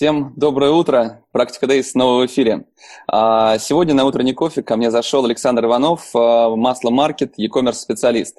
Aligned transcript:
Всем 0.00 0.32
доброе 0.34 0.70
утро. 0.70 1.26
Практика 1.30 1.66
Day 1.66 1.82
снова 1.82 2.22
в 2.22 2.26
эфире. 2.26 2.64
А, 3.06 3.58
сегодня 3.58 3.92
на 3.92 4.06
утренний 4.06 4.32
кофе 4.32 4.62
ко 4.62 4.78
мне 4.78 4.90
зашел 4.90 5.26
Александр 5.26 5.66
Иванов, 5.66 6.08
а, 6.16 6.56
Масло 6.56 6.88
Маркет, 6.88 7.34
e-commerce 7.36 7.74
специалист. 7.74 8.38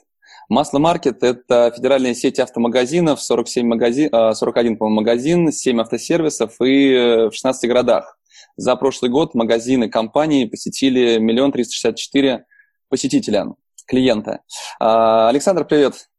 Масло 0.49 0.79
Маркет– 0.79 1.21
это 1.21 1.71
федеральная 1.75 2.15
сеть 2.15 2.39
автомагазинов, 2.39 3.21
47 3.21 3.67
магазин, 3.67 4.09
41 4.11 4.75
по 4.75 4.89
магазин, 4.89 5.51
7 5.51 5.81
автосервисов 5.81 6.59
и 6.61 6.93
э, 6.93 7.29
в 7.29 7.33
16 7.33 7.69
городах. 7.69 8.17
За 8.57 8.75
прошлый 8.75 9.11
год 9.11 9.35
магазины 9.35 9.87
компании 9.87 10.45
посетили 10.45 11.17
1 11.17 11.51
364 11.51 12.43
посетителя, 12.89 13.53
клиента. 13.85 14.39
А, 14.79 15.29
Александр, 15.29 15.65
привет. 15.65 16.09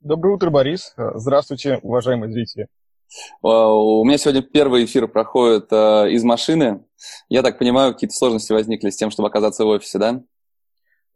Доброе 0.00 0.34
утро, 0.34 0.50
Борис. 0.50 0.92
Здравствуйте, 0.96 1.78
уважаемые 1.84 2.32
зрители. 2.32 2.66
А, 3.42 3.72
у 3.72 4.04
меня 4.04 4.18
сегодня 4.18 4.42
первый 4.42 4.84
эфир 4.84 5.08
проходит 5.08 5.72
э, 5.72 6.10
из 6.10 6.24
машины. 6.24 6.84
Я 7.28 7.42
так 7.42 7.58
понимаю, 7.58 7.92
какие-то 7.92 8.14
сложности 8.14 8.52
возникли 8.52 8.90
с 8.90 8.96
тем, 8.96 9.10
чтобы 9.10 9.28
оказаться 9.28 9.64
в 9.64 9.68
офисе, 9.68 9.98
да? 9.98 10.22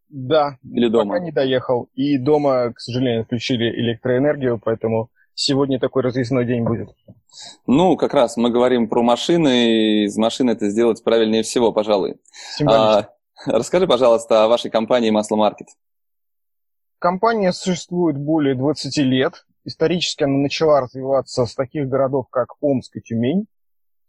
Да. 0.08 0.58
Или 0.62 0.88
дома? 0.88 1.14
Пока 1.14 1.24
не 1.24 1.32
доехал. 1.32 1.88
И 1.94 2.18
дома, 2.18 2.72
к 2.72 2.80
сожалению, 2.80 3.24
включили 3.24 3.68
электроэнергию, 3.68 4.60
поэтому 4.62 5.10
сегодня 5.34 5.80
такой 5.80 6.02
разъездной 6.02 6.46
день 6.46 6.64
будет. 6.64 6.90
Ну, 7.66 7.96
как 7.96 8.14
раз 8.14 8.36
мы 8.36 8.50
говорим 8.50 8.88
про 8.88 9.02
машины, 9.02 9.66
и 9.66 10.04
из 10.04 10.16
машины 10.16 10.52
это 10.52 10.68
сделать 10.70 11.02
правильнее 11.02 11.42
всего, 11.42 11.72
пожалуй. 11.72 12.16
А, 12.66 13.08
расскажи, 13.46 13.86
пожалуйста, 13.86 14.44
о 14.44 14.48
вашей 14.48 14.70
компании 14.70 15.10
Масло 15.10 15.36
Маркет. 15.36 15.68
Компания 16.98 17.52
существует 17.52 18.16
более 18.16 18.54
20 18.54 18.96
лет. 18.98 19.44
Исторически 19.64 20.24
она 20.24 20.38
начала 20.38 20.80
развиваться 20.80 21.46
с 21.46 21.54
таких 21.54 21.88
городов, 21.88 22.26
как 22.30 22.48
Омск 22.60 22.96
и 22.96 23.00
Тюмень. 23.00 23.46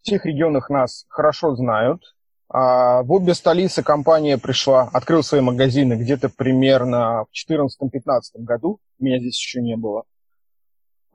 В 0.02 0.04
тех 0.04 0.26
регионах 0.26 0.70
нас 0.70 1.06
хорошо 1.08 1.56
знают. 1.56 2.02
А 2.48 3.02
в 3.04 3.12
обе 3.12 3.34
столицы 3.34 3.82
компания 3.82 4.38
пришла, 4.38 4.90
открыла 4.94 5.22
свои 5.22 5.42
магазины 5.42 5.94
где-то 5.94 6.30
примерно 6.30 7.26
в 7.26 7.52
2014-2015 7.52 8.44
году. 8.44 8.80
Меня 9.00 9.20
здесь 9.20 9.38
еще 9.40 9.62
не 9.62 9.76
было. 9.76 10.04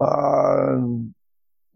А, 0.00 0.76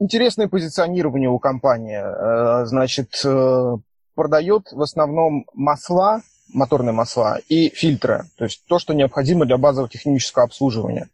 интересное 0.01 0.49
позиционирование 0.49 1.29
у 1.29 1.39
компании. 1.39 2.01
А, 2.01 2.65
значит, 2.67 3.11
э, 3.25 3.77
продает 4.15 4.73
в 4.73 4.83
основном 4.83 5.47
масла, 5.53 6.23
моторные 6.53 6.93
масла 6.93 7.39
и 7.49 7.69
фильтры. 7.69 8.25
То 8.37 8.45
есть 8.45 8.65
то, 8.67 8.79
что 8.79 8.95
необходимо 8.95 9.45
для 9.47 9.59
базового 9.59 9.89
технического 9.89 10.45
обслуживания. 10.45 11.09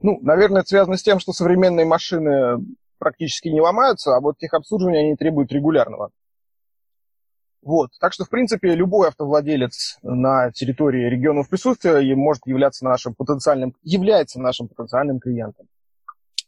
Ну, 0.00 0.18
наверное, 0.22 0.60
это 0.60 0.68
связано 0.68 0.96
с 0.96 1.02
тем, 1.02 1.18
что 1.18 1.32
современные 1.32 1.86
машины 1.86 2.64
практически 2.98 3.48
не 3.48 3.60
ломаются, 3.60 4.14
а 4.14 4.20
вот 4.20 4.38
техобслуживание 4.38 5.04
они 5.06 5.16
требуют 5.16 5.52
регулярного. 5.52 6.10
Вот. 7.62 7.90
Так 8.00 8.12
что, 8.12 8.24
в 8.24 8.30
принципе, 8.30 8.74
любой 8.74 9.08
автовладелец 9.08 9.98
на 10.02 10.52
территории 10.52 11.08
регионов 11.08 11.48
присутствия 11.48 12.14
может 12.14 12.46
являться 12.46 12.84
нашим 12.84 13.14
потенциальным, 13.14 13.74
является 13.82 14.40
нашим 14.40 14.68
потенциальным 14.68 15.18
клиентом. 15.18 15.66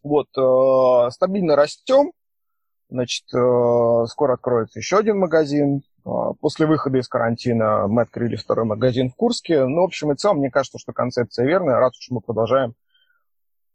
Вот. 0.02 0.28
Э, 0.38 1.10
стабильно 1.10 1.56
растем. 1.56 2.12
Значит, 2.88 3.24
э, 3.34 4.06
скоро 4.06 4.34
откроется 4.34 4.78
еще 4.78 4.98
один 4.98 5.18
магазин. 5.18 5.82
Э, 6.06 6.32
после 6.40 6.66
выхода 6.66 6.98
из 6.98 7.08
карантина 7.08 7.86
мы 7.88 8.02
открыли 8.02 8.36
второй 8.36 8.64
магазин 8.64 9.10
в 9.10 9.16
Курске. 9.16 9.66
Ну, 9.66 9.82
в 9.82 9.84
общем 9.84 10.12
и 10.12 10.16
целом, 10.16 10.38
мне 10.38 10.50
кажется, 10.50 10.78
что 10.78 10.92
концепция 10.92 11.44
верная, 11.44 11.80
раз 11.80 11.98
уж 11.98 12.06
мы 12.10 12.20
продолжаем 12.20 12.74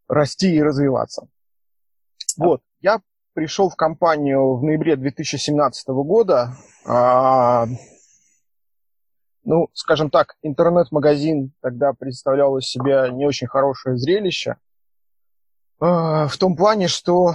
расти 0.08 0.56
и 0.56 0.62
развиваться. 0.62 1.28
Вот, 2.38 2.62
я 2.82 3.02
пришел 3.34 3.70
в 3.70 3.76
компанию 3.76 4.56
в 4.56 4.64
ноябре 4.64 4.96
2017 4.96 5.88
года. 5.90 6.56
А, 6.88 7.66
ну, 9.44 9.70
скажем 9.74 10.10
так, 10.10 10.36
интернет-магазин 10.42 11.54
тогда 11.62 11.94
представлял 11.94 12.58
из 12.58 12.66
себя 12.66 13.10
не 13.10 13.26
очень 13.26 13.48
хорошее 13.48 13.98
зрелище. 13.98 14.58
А, 15.80 16.28
в 16.28 16.38
том 16.38 16.56
плане, 16.56 16.88
что 16.88 17.30
а, 17.30 17.34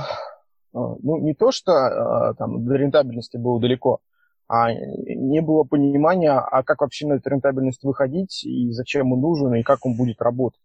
ну, 0.73 1.19
не 1.19 1.35
то, 1.35 1.53
что 1.53 1.73
а, 1.73 2.35
там 2.35 2.65
до 2.65 2.75
рентабельности 2.77 3.37
было 3.37 3.61
далеко, 3.61 4.01
а 4.49 4.73
не 4.73 5.41
было 5.41 5.65
понимания, 5.65 6.33
а 6.33 6.63
как 6.63 6.81
вообще 6.81 7.07
на 7.07 7.15
эту 7.15 7.31
рентабельность 7.31 7.85
выходить, 7.85 8.43
и 8.45 8.73
зачем 8.73 9.13
он 9.13 9.21
нужен, 9.21 9.55
и 9.55 9.63
как 9.63 9.87
он 9.87 9.97
будет 9.97 10.21
работать. 10.21 10.61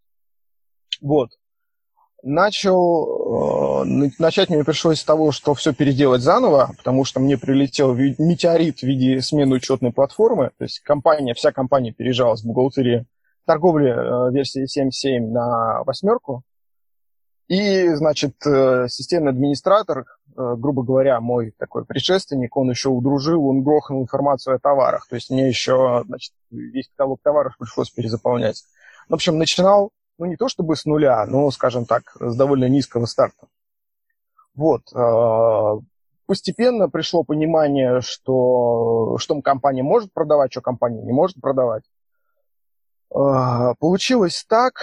Вот 1.00 1.30
начал, 2.22 3.82
э, 3.82 4.10
начать 4.18 4.50
мне 4.50 4.64
пришлось 4.64 5.00
с 5.00 5.04
того, 5.04 5.32
что 5.32 5.54
все 5.54 5.72
переделать 5.72 6.22
заново, 6.22 6.72
потому 6.76 7.04
что 7.04 7.20
мне 7.20 7.38
прилетел 7.38 7.94
метеорит 7.94 8.80
в 8.80 8.82
виде 8.82 9.20
смены 9.20 9.56
учетной 9.56 9.92
платформы, 9.92 10.50
то 10.58 10.64
есть 10.64 10.80
компания, 10.80 11.34
вся 11.34 11.52
компания 11.52 11.92
переезжала 11.92 12.36
с 12.36 12.42
бухгалтерии 12.42 13.06
торговли 13.44 13.90
э, 13.90 14.32
версии 14.32 14.64
7.7 14.64 15.30
на 15.30 15.82
восьмерку, 15.84 16.42
и, 17.48 17.88
значит, 17.94 18.34
э, 18.44 18.86
системный 18.88 19.30
администратор, 19.30 20.04
грубо 20.34 20.82
говоря, 20.82 21.18
мой 21.20 21.54
такой 21.56 21.86
предшественник, 21.86 22.54
он 22.58 22.68
еще 22.68 22.90
удружил, 22.90 23.46
он 23.46 23.62
грохнул 23.62 24.02
информацию 24.02 24.56
о 24.56 24.58
товарах. 24.58 25.06
То 25.08 25.14
есть 25.14 25.30
мне 25.30 25.48
еще, 25.48 26.02
значит, 26.06 26.34
весь 26.50 26.90
каталог 26.90 27.22
товаров 27.22 27.56
пришлось 27.58 27.88
перезаполнять. 27.88 28.62
В 29.08 29.14
общем, 29.14 29.38
начинал 29.38 29.92
ну, 30.18 30.26
не 30.26 30.36
то 30.36 30.48
чтобы 30.48 30.76
с 30.76 30.84
нуля, 30.84 31.24
но, 31.26 31.50
скажем 31.50 31.84
так, 31.84 32.16
с 32.18 32.36
довольно 32.36 32.68
низкого 32.68 33.06
старта. 33.06 33.46
Вот. 34.54 34.82
А, 34.94 35.74
постепенно 36.26 36.88
пришло 36.88 37.22
понимание, 37.22 38.00
что, 38.00 39.18
что 39.18 39.40
компания 39.42 39.82
может 39.82 40.12
продавать, 40.12 40.52
что 40.52 40.62
компания 40.62 41.02
не 41.02 41.12
может 41.12 41.40
продавать. 41.40 41.84
А, 43.14 43.74
получилось 43.74 44.44
так, 44.48 44.80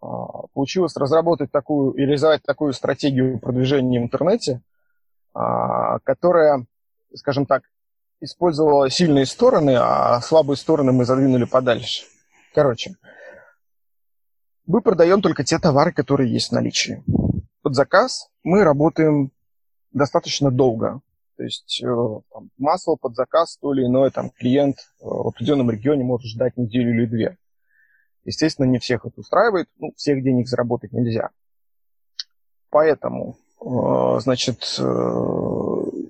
а, 0.00 0.46
получилось 0.52 0.96
разработать 0.96 1.50
такую 1.50 1.92
и 1.92 2.02
реализовать 2.02 2.42
такую 2.42 2.74
стратегию 2.74 3.38
продвижения 3.40 4.00
в 4.00 4.04
интернете, 4.04 4.60
которая, 5.32 6.64
скажем 7.14 7.44
так, 7.44 7.64
использовала 8.22 8.88
сильные 8.88 9.26
стороны, 9.26 9.76
а 9.78 10.18
слабые 10.22 10.56
стороны 10.56 10.92
мы 10.92 11.04
задвинули 11.04 11.44
подальше. 11.44 12.06
Короче, 12.54 12.94
мы 14.66 14.80
продаем 14.80 15.22
только 15.22 15.44
те 15.44 15.58
товары, 15.58 15.92
которые 15.92 16.32
есть 16.32 16.48
в 16.48 16.52
наличии. 16.52 17.02
Под 17.62 17.74
заказ 17.74 18.28
мы 18.42 18.64
работаем 18.64 19.30
достаточно 19.92 20.50
долго. 20.50 21.00
То 21.36 21.44
есть 21.44 21.82
э, 21.82 21.86
там, 22.32 22.50
масло 22.56 22.96
под 22.96 23.14
заказ, 23.14 23.58
то 23.58 23.74
или 23.74 23.84
иное, 23.84 24.10
там, 24.10 24.30
клиент 24.30 24.76
э, 24.78 25.04
в 25.04 25.28
определенном 25.28 25.70
регионе 25.70 26.02
может 26.02 26.26
ждать 26.26 26.56
неделю 26.56 26.94
или 26.94 27.06
две. 27.06 27.36
Естественно, 28.24 28.66
не 28.66 28.78
всех 28.78 29.04
это 29.04 29.20
устраивает, 29.20 29.68
ну, 29.78 29.92
всех 29.96 30.22
денег 30.22 30.48
заработать 30.48 30.92
нельзя. 30.92 31.30
Поэтому, 32.70 33.36
э, 33.60 34.20
значит, 34.20 34.62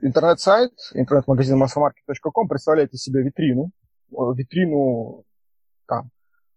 интернет-сайт, 0.00 0.72
интернет-магазин 0.94 1.60
massomarket.com 1.60 2.48
представляет 2.48 2.94
из 2.94 3.02
себя 3.02 3.20
витрину, 3.20 3.72
витрину 4.10 5.24
там, 5.86 6.10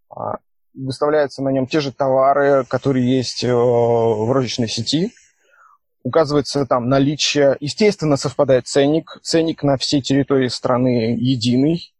а, 0.09 0.37
выставляются 0.73 1.41
на 1.41 1.49
нем 1.49 1.67
те 1.67 1.79
же 1.79 1.91
товары, 1.91 2.65
которые 2.67 3.17
есть 3.17 3.43
э, 3.43 3.53
в 3.53 4.31
розничной 4.31 4.67
сети. 4.67 5.13
Указывается 6.03 6.65
там 6.65 6.89
наличие. 6.89 7.57
Естественно, 7.59 8.17
совпадает 8.17 8.67
ценник. 8.67 9.19
Ценник 9.21 9.63
на 9.63 9.77
всей 9.77 10.01
территории 10.01 10.47
страны 10.47 11.15
единый. 11.19 11.93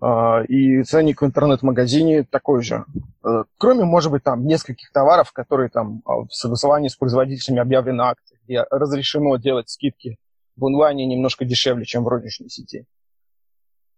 Э, 0.00 0.44
и 0.46 0.82
ценник 0.82 1.22
в 1.22 1.26
интернет-магазине 1.26 2.24
такой 2.24 2.62
же. 2.62 2.84
Э, 3.24 3.44
кроме, 3.58 3.84
может 3.84 4.10
быть, 4.10 4.22
там 4.22 4.46
нескольких 4.46 4.90
товаров, 4.92 5.32
которые 5.32 5.68
там 5.68 6.02
в 6.04 6.28
согласовании 6.30 6.88
с 6.88 6.96
производителями 6.96 7.60
объявлены 7.60 8.02
акции, 8.02 8.38
где 8.44 8.64
разрешено 8.70 9.36
делать 9.36 9.68
скидки 9.68 10.18
в 10.56 10.64
онлайне 10.66 11.06
немножко 11.06 11.44
дешевле, 11.44 11.84
чем 11.84 12.04
в 12.04 12.08
розничной 12.08 12.48
сети. 12.48 12.86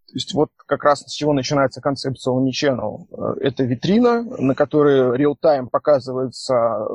То 0.07 0.15
есть 0.15 0.35
вот 0.35 0.51
как 0.67 0.85
раз 0.85 1.01
с 1.01 1.13
чего 1.13 1.33
начинается 1.33 1.81
концепция 1.81 2.33
Omnichannel. 2.33 3.37
Это 3.41 3.65
витрина, 3.65 4.23
на 4.23 4.55
которой 4.55 5.19
real-time 5.19 5.69
показываются 5.69 6.87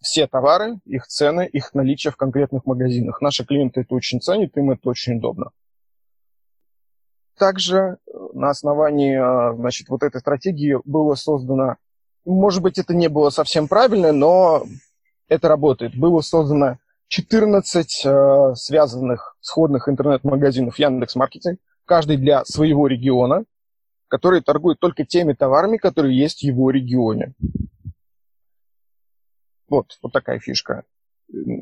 все 0.00 0.26
товары, 0.26 0.78
их 0.84 1.06
цены, 1.06 1.46
их 1.46 1.74
наличие 1.74 2.12
в 2.12 2.16
конкретных 2.16 2.64
магазинах. 2.66 3.20
Наши 3.20 3.44
клиенты 3.44 3.82
это 3.82 3.94
очень 3.94 4.20
ценят, 4.20 4.56
им 4.56 4.70
это 4.70 4.88
очень 4.88 5.18
удобно. 5.18 5.50
Также 7.36 7.98
на 8.34 8.50
основании 8.50 9.18
значит, 9.56 9.88
вот 9.88 10.02
этой 10.02 10.20
стратегии 10.20 10.78
было 10.84 11.14
создано, 11.14 11.76
может 12.24 12.62
быть, 12.62 12.78
это 12.78 12.94
не 12.94 13.08
было 13.08 13.30
совсем 13.30 13.66
правильно, 13.66 14.12
но 14.12 14.64
это 15.28 15.48
работает. 15.48 15.96
Было 15.96 16.20
создано 16.20 16.78
14 17.08 18.02
э, 18.04 18.54
связанных 18.54 19.36
сходных 19.40 19.88
интернет-магазинов 19.88 20.78
Яндекс.Маркете, 20.78 21.56
каждый 21.90 22.18
для 22.18 22.44
своего 22.44 22.86
региона, 22.86 23.44
который 24.06 24.42
торгует 24.42 24.78
только 24.78 25.04
теми 25.04 25.32
товарами, 25.32 25.76
которые 25.76 26.16
есть 26.16 26.42
в 26.42 26.44
его 26.44 26.70
регионе. 26.70 27.34
Вот, 29.68 29.98
вот 30.00 30.12
такая 30.12 30.38
фишка. 30.38 30.84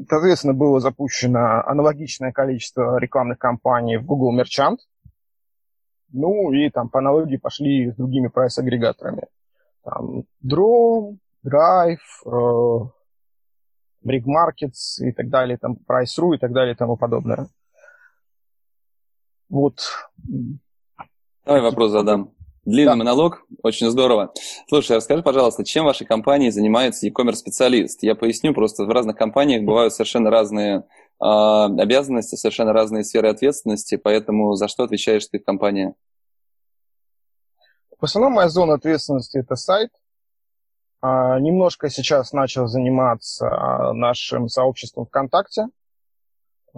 Соответственно, 0.07 0.53
было 0.53 0.81
запущено 0.81 1.63
аналогичное 1.67 2.33
количество 2.33 2.99
рекламных 2.99 3.39
кампаний 3.39 3.97
в 3.97 4.05
Google 4.05 4.39
Merchant. 4.39 4.77
Ну 6.13 6.53
и 6.53 6.69
там 6.69 6.91
по 6.91 6.99
аналогии 6.99 7.39
пошли 7.39 7.91
с 7.91 7.97
другими 7.97 8.29
прайс-агрегаторами. 8.29 9.29
Там 9.83 10.25
Draw, 10.45 11.17
Drive, 11.43 12.05
э, 12.27 12.79
Markets 14.05 15.01
и 15.01 15.13
так 15.13 15.31
далее, 15.31 15.57
там 15.57 15.79
Price.ru 15.89 16.35
и 16.35 16.39
так 16.39 16.53
далее 16.53 16.75
и 16.75 16.77
тому 16.77 16.99
подобное. 16.99 17.49
Вот. 19.49 19.81
Давай 21.45 21.62
вопрос 21.62 21.91
задам. 21.91 22.33
Длинный 22.65 22.93
да. 22.93 22.97
монолог, 22.97 23.47
очень 23.62 23.89
здорово. 23.89 24.35
Слушай, 24.69 24.97
расскажи, 24.99 25.23
пожалуйста, 25.23 25.65
чем 25.65 25.85
в 25.85 25.87
вашей 25.87 26.06
компании 26.06 26.50
занимается 26.50 27.06
e-commerce 27.06 27.37
специалист? 27.37 28.03
Я 28.03 28.15
поясню, 28.15 28.53
просто 28.53 28.85
в 28.85 28.91
разных 28.91 29.17
компаниях 29.17 29.65
бывают 29.65 29.95
совершенно 29.95 30.29
разные 30.29 30.85
э, 31.19 31.25
обязанности, 31.25 32.35
совершенно 32.35 32.75
разные 32.75 33.05
сферы 33.05 33.31
ответственности, 33.31 33.97
поэтому 33.97 34.55
за 34.55 34.69
что 34.69 34.83
отвечаешь 34.83 35.27
ты 35.27 35.39
в 35.39 35.45
компании? 35.45 35.95
В 37.99 38.05
основном 38.05 38.35
моя 38.35 38.50
зона 38.50 38.75
ответственности 38.75 39.39
это 39.39 39.56
сайт, 39.56 39.91
а, 41.00 41.39
немножко 41.39 41.91
сейчас 41.91 42.33
начал 42.33 42.67
заниматься 42.67 43.49
а, 43.49 43.93
нашим 43.93 44.49
сообществом 44.49 45.06
ВКонтакте. 45.06 45.69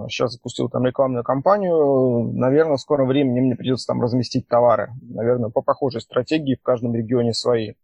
Сейчас 0.08 0.32
запустил 0.32 0.68
там 0.68 0.86
рекламную 0.86 1.24
кампанию. 1.24 2.32
Наверное, 2.32 2.76
в 2.76 2.80
скором 2.80 3.08
времени 3.08 3.40
мне 3.40 3.56
придется 3.56 3.88
там 3.88 4.00
разместить 4.00 4.48
товары. 4.48 4.90
Наверное, 5.02 5.50
по 5.50 5.62
похожей 5.62 6.00
стратегии 6.00 6.54
в 6.54 6.62
каждом 6.62 6.94
регионе 6.94 7.34
свои. 7.34 7.74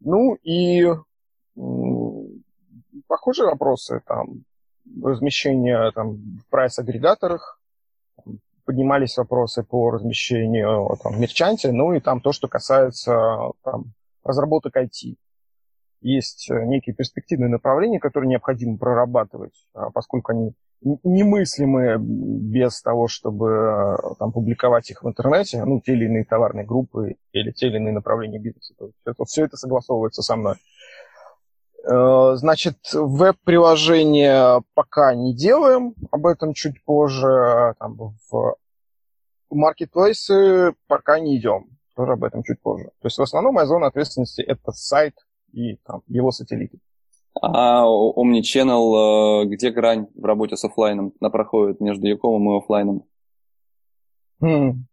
Ну 0.00 0.34
и 0.42 0.86
похожие 3.06 3.46
вопросы. 3.48 4.00
Там, 4.06 4.44
размещение 5.02 5.90
там, 5.92 6.16
в 6.16 6.50
прайс-агрегаторах. 6.50 7.60
Поднимались 8.64 9.16
вопросы 9.16 9.62
по 9.62 9.90
размещению 9.90 10.96
там, 11.02 11.18
мерчанте. 11.20 11.72
Ну 11.72 11.94
и 11.94 12.00
там 12.00 12.20
то, 12.20 12.32
что 12.32 12.48
касается 12.48 13.52
там, 13.62 13.94
разработок 14.22 14.76
IT 14.76 15.16
есть 16.00 16.50
э, 16.50 16.64
некие 16.64 16.94
перспективные 16.94 17.48
направления, 17.48 18.00
которые 18.00 18.28
необходимо 18.28 18.78
прорабатывать, 18.78 19.66
а, 19.74 19.90
поскольку 19.90 20.32
они 20.32 20.54
немыслимы 20.80 21.96
без 21.98 22.80
того, 22.82 23.08
чтобы 23.08 23.48
э, 23.48 23.96
там, 24.18 24.32
публиковать 24.32 24.90
их 24.90 25.02
в 25.02 25.08
интернете, 25.08 25.64
ну, 25.64 25.80
те 25.80 25.92
или 25.92 26.04
иные 26.04 26.24
товарные 26.24 26.64
группы 26.64 27.16
или 27.32 27.50
те 27.50 27.66
или 27.66 27.76
иные 27.76 27.92
направления 27.92 28.38
бизнеса. 28.38 28.74
То 28.78 28.86
есть 28.86 28.98
это, 29.04 29.24
все 29.24 29.44
это 29.44 29.56
согласовывается 29.56 30.22
со 30.22 30.36
мной. 30.36 30.54
Э, 31.84 32.36
значит, 32.36 32.76
веб-приложение 32.92 34.62
пока 34.74 35.14
не 35.14 35.34
делаем, 35.34 35.94
об 36.10 36.26
этом 36.26 36.54
чуть 36.54 36.84
позже. 36.84 37.74
Там, 37.78 37.96
в 38.30 38.56
маркетплейсы 39.50 40.74
пока 40.86 41.18
не 41.18 41.38
идем, 41.38 41.66
тоже 41.96 42.12
об 42.12 42.24
этом 42.24 42.42
чуть 42.42 42.60
позже. 42.60 42.86
То 43.00 43.06
есть 43.06 43.18
в 43.18 43.22
основном 43.22 43.54
моя 43.54 43.66
зона 43.66 43.86
ответственности 43.86 44.42
это 44.42 44.72
сайт, 44.72 45.14
и 45.52 45.76
там, 45.84 46.02
его 46.06 46.30
сателлиты. 46.30 46.78
А 47.40 47.84
Omnichannel, 47.84 49.44
э, 49.44 49.46
где 49.46 49.70
грань 49.70 50.08
в 50.14 50.24
работе 50.24 50.56
с 50.56 50.64
офлайном 50.64 51.12
на 51.20 51.30
проходит 51.30 51.80
между 51.80 52.06
Якомом 52.06 52.54
и 52.54 52.58
офлайном? 52.58 53.04
Хм. 54.40 54.86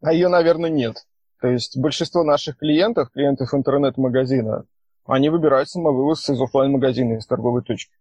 А 0.00 0.12
ее, 0.12 0.28
наверное, 0.28 0.70
нет. 0.70 1.06
То 1.40 1.48
есть 1.48 1.76
большинство 1.76 2.22
наших 2.22 2.58
клиентов, 2.58 3.10
клиентов 3.10 3.52
интернет-магазина, 3.52 4.64
они 5.06 5.28
выбирают 5.28 5.68
самовывоз 5.68 6.28
из 6.30 6.40
офлайн-магазина, 6.40 7.14
из 7.14 7.26
торговой 7.26 7.62
точки. 7.62 7.92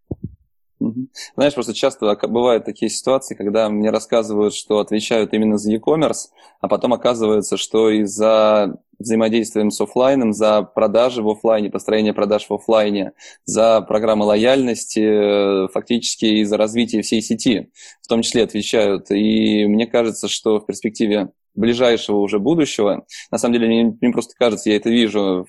Знаешь, 1.36 1.54
просто 1.54 1.74
часто 1.74 2.16
бывают 2.28 2.66
такие 2.66 2.90
ситуации, 2.90 3.36
когда 3.36 3.70
мне 3.70 3.90
рассказывают, 3.90 4.54
что 4.54 4.80
отвечают 4.80 5.34
именно 5.34 5.58
за 5.58 5.72
e-commerce, 5.72 6.30
а 6.60 6.68
потом 6.68 6.94
оказывается, 6.94 7.58
что 7.58 7.90
из-за 7.90 8.78
взаимодействием 9.00 9.72
с 9.72 9.80
офлайном, 9.82 10.34
за 10.34 10.62
продажи 10.64 11.22
в 11.22 11.30
офлайне, 11.30 11.70
построение 11.70 12.14
продаж 12.14 12.48
в 12.50 12.54
офлайне, 12.54 13.14
за 13.46 13.82
программы 13.82 14.26
лояльности, 14.26 15.68
фактически 15.72 16.26
из-за 16.42 16.58
развития 16.58 17.02
всей 17.02 17.22
сети, 17.22 17.72
в 18.02 18.08
том 18.08 18.22
числе 18.22 18.44
отвечают. 18.44 19.12
И 19.12 19.66
мне 19.66 19.88
кажется, 19.88 20.28
что 20.28 20.60
в 20.60 20.66
перспективе 20.66 21.32
ближайшего 21.56 22.18
уже 22.18 22.40
будущего. 22.40 23.06
На 23.32 23.38
самом 23.38 23.54
деле, 23.54 23.68
мне, 23.68 23.98
мне 24.02 24.12
просто 24.12 24.36
кажется, 24.38 24.70
я 24.70 24.78
это 24.78 24.90
вижу, 24.90 25.46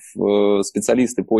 специалисты 0.63 1.23
по 1.23 1.39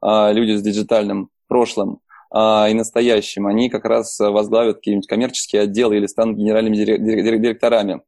а, 0.00 0.32
люди 0.32 0.56
с 0.56 0.62
диджитальным 0.62 1.30
прошлым, 1.48 2.00
и 2.34 2.74
настоящим, 2.74 3.46
они 3.46 3.70
как 3.70 3.84
раз 3.84 4.18
возглавят 4.18 4.76
какие-нибудь 4.76 5.06
коммерческие 5.06 5.62
отделы 5.62 5.96
или 5.96 6.06
станут 6.06 6.36
генеральными 6.36 6.76
директорами. 6.76 8.02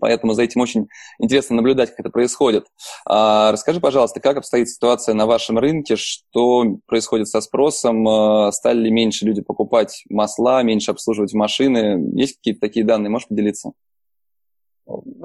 Поэтому 0.00 0.34
за 0.34 0.42
этим 0.42 0.60
очень 0.60 0.88
интересно 1.18 1.56
наблюдать, 1.56 1.90
как 1.90 2.00
это 2.00 2.10
происходит. 2.10 2.66
А, 3.06 3.52
расскажи, 3.52 3.80
пожалуйста, 3.80 4.20
как 4.20 4.36
обстоит 4.36 4.68
ситуация 4.68 5.14
на 5.14 5.26
вашем 5.26 5.58
рынке, 5.58 5.96
что 5.96 6.64
происходит 6.86 7.28
со 7.28 7.40
спросом, 7.40 8.06
а, 8.06 8.52
стали 8.52 8.84
ли 8.84 8.90
меньше 8.90 9.24
люди 9.24 9.42
покупать 9.42 10.04
масла, 10.10 10.62
меньше 10.62 10.90
обслуживать 10.90 11.34
машины? 11.34 12.10
Есть 12.14 12.36
какие-то 12.36 12.60
такие 12.60 12.84
данные, 12.84 13.10
можешь 13.10 13.28
поделиться? 13.28 13.72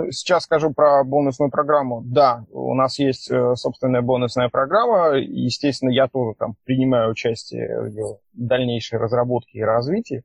Сейчас 0.09 0.45
скажу 0.45 0.73
про 0.73 1.03
бонусную 1.03 1.51
программу. 1.51 2.01
Да, 2.03 2.45
у 2.51 2.73
нас 2.73 2.97
есть 2.97 3.29
э, 3.29 3.55
собственная 3.55 4.01
бонусная 4.01 4.49
программа. 4.49 5.17
Естественно, 5.17 5.91
я 5.91 6.07
тоже 6.07 6.35
там 6.37 6.55
принимаю 6.63 7.11
участие 7.11 7.81
в 7.81 7.85
ее 7.87 8.17
дальнейшей 8.33 8.97
разработке 8.97 9.59
и 9.59 9.63
развитии. 9.63 10.23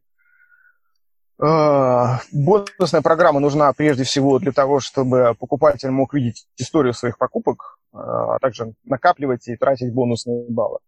Э, 1.39 2.17
бонусная 2.33 3.03
программа 3.03 3.41
нужна 3.41 3.71
прежде 3.75 4.05
всего 4.05 4.39
для 4.39 4.53
того, 4.53 4.81
чтобы 4.81 5.35
покупатель 5.39 5.91
мог 5.91 6.15
видеть 6.15 6.47
историю 6.57 6.95
своих 6.95 7.19
покупок, 7.19 7.79
э, 7.93 7.99
а 7.99 8.39
также 8.39 8.73
накапливать 8.85 9.47
и 9.49 9.57
тратить 9.57 9.93
бонусные 9.93 10.47
баллы. 10.49 10.79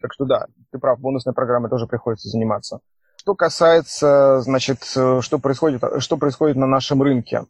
Так 0.00 0.12
что 0.12 0.24
да, 0.24 0.46
ты 0.72 0.80
прав, 0.80 0.98
бонусной 0.98 1.34
программой 1.34 1.70
тоже 1.70 1.86
приходится 1.86 2.28
заниматься. 2.28 2.80
Что 3.22 3.36
касается, 3.36 4.40
значит, 4.40 4.78
э, 4.96 5.20
что 5.20 5.38
происходит, 5.38 5.80
что 5.98 6.16
происходит 6.16 6.56
на 6.56 6.66
нашем 6.66 7.02
рынке. 7.02 7.46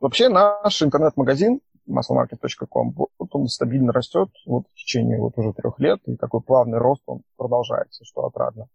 Вообще 0.00 0.30
наш 0.30 0.82
интернет-магазин 0.82 1.60
massmarket.com, 1.86 2.94
вот 2.96 3.28
он 3.32 3.46
стабильно 3.48 3.92
растет 3.92 4.30
вот 4.46 4.64
в 4.72 4.74
течение 4.74 5.20
вот 5.20 5.34
уже 5.36 5.52
трех 5.52 5.78
лет, 5.80 6.00
и 6.06 6.16
такой 6.16 6.40
плавный 6.40 6.78
рост 6.78 7.02
он 7.04 7.24
продолжается, 7.36 8.06
что 8.06 8.24
отрадно. 8.24 8.68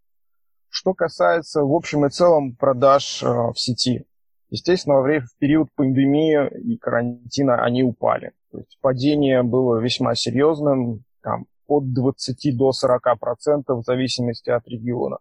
Что 0.70 0.94
касается 0.94 1.64
в 1.64 1.74
общем 1.74 2.06
и 2.06 2.12
целом 2.12 2.56
продаж 2.56 3.24
э, 3.24 3.26
в 3.26 3.56
сети, 3.56 4.06
естественно, 4.52 4.98
во 4.98 5.02
время, 5.02 5.26
в 5.26 5.36
период 5.40 5.70
пандемии 5.74 6.56
и 6.72 6.78
карантина 6.78 7.64
они 7.64 7.82
упали. 7.82 8.34
То 8.52 8.60
есть 8.60 8.78
падение 8.80 9.42
было 9.42 9.80
весьма 9.80 10.14
серьезным, 10.14 11.04
там, 11.24 11.48
от 11.66 11.92
20 11.94 12.56
до 12.56 12.74
40 12.74 13.20
процентов 13.20 13.80
в 13.80 13.86
зависимости 13.86 14.52
от 14.52 14.68
региона 14.68 15.18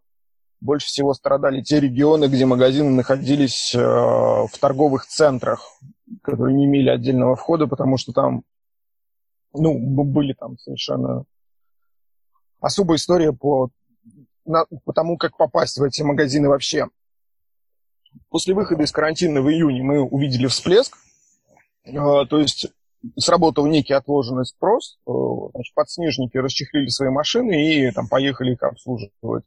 больше 0.61 0.87
всего 0.89 1.15
страдали 1.15 1.63
те 1.63 1.81
регионы, 1.81 2.27
где 2.27 2.45
магазины 2.45 2.91
находились 2.91 3.75
э, 3.75 3.79
в 3.79 4.51
торговых 4.61 5.07
центрах, 5.07 5.63
которые 6.23 6.57
не 6.57 6.67
имели 6.67 6.89
отдельного 6.89 7.37
входа, 7.37 7.67
потому 7.67 7.97
что 7.97 8.13
там, 8.13 8.43
ну, 9.53 9.79
были 9.79 10.33
там 10.33 10.59
совершенно 10.59 11.25
особая 12.61 12.97
история 12.97 13.33
по, 13.33 13.71
на, 14.45 14.65
по 14.85 14.93
тому, 14.93 15.17
как 15.17 15.37
попасть 15.37 15.79
в 15.79 15.83
эти 15.83 16.03
магазины 16.03 16.49
вообще. 16.49 16.89
После 18.31 18.55
выхода 18.55 18.83
из 18.83 18.91
карантина 18.91 19.43
в 19.43 19.49
июне 19.49 19.83
мы 19.83 20.03
увидели 20.03 20.47
всплеск, 20.47 20.97
э, 21.85 21.93
то 21.93 22.39
есть 22.39 22.67
сработал 23.17 23.67
некий 23.67 23.93
отложенный 23.93 24.45
спрос, 24.45 24.99
э, 25.07 25.11
значит, 25.55 25.75
подснежники 25.75 26.37
расчехлили 26.37 26.89
свои 26.89 27.11
машины 27.11 27.65
и 27.65 27.91
там 27.93 28.09
поехали 28.09 28.55
их 28.55 28.63
обслуживать 28.65 29.45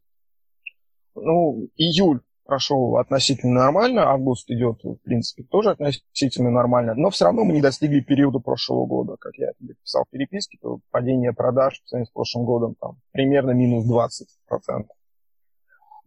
ну, 1.15 1.68
июль, 1.75 2.22
прошел 2.46 2.98
относительно 2.98 3.62
нормально, 3.62 4.10
август 4.10 4.50
идет, 4.50 4.84
в 4.84 4.98
принципе, 5.03 5.44
тоже 5.44 5.72
относительно 5.72 6.51
нормально, 6.51 6.96
но 6.96 7.10
все 7.10 7.25
равно 7.25 7.46
мы 7.46 7.53
не 7.53 7.62
достигли 7.62 8.01
периода 8.01 8.39
прошлого 8.39 8.86
года, 8.86 9.15
как 9.20 9.38
я 9.38 9.53
тебе 9.58 9.75
писал 9.75 10.03
в 10.06 10.10
переписке, 10.10 10.58
то 10.62 10.80
падение 10.91 11.34
продаж 11.34 11.82
по 11.82 11.88
сравнению 11.88 12.08
с 12.08 12.13
прошлым 12.13 12.46
годом 12.46 12.75
там 12.80 12.98
примерно 13.13 13.51
минус 13.51 13.86
20%. 13.89 14.86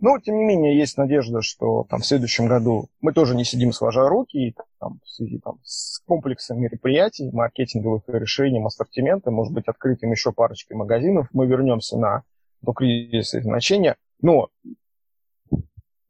Но, 0.00 0.18
тем 0.18 0.37
не 0.37 0.44
менее, 0.44 0.76
есть 0.76 0.99
надежда, 0.99 1.40
что 1.40 1.87
там, 1.88 2.00
в 2.00 2.06
следующем 2.06 2.46
году 2.46 2.88
мы 3.00 3.14
тоже 3.14 3.34
не 3.34 3.44
сидим 3.44 3.73
сложа 3.73 4.06
руки, 4.06 4.37
и 4.37 4.54
там, 4.78 5.00
в 5.02 5.08
связи 5.08 5.38
там, 5.38 5.61
с 5.62 6.00
комплексом 6.00 6.61
мероприятий, 6.61 7.30
маркетинговых 7.32 8.02
решений, 8.08 8.62
ассортимента, 8.62 9.30
может 9.30 9.54
быть, 9.54 9.66
открытием 9.66 10.12
еще 10.12 10.30
парочкой 10.32 10.76
магазинов, 10.76 11.28
мы 11.32 11.46
вернемся 11.46 11.96
на 11.96 12.23
до 12.61 12.73
кризиса 12.73 13.40
значения. 13.40 13.96
Но 14.20 14.49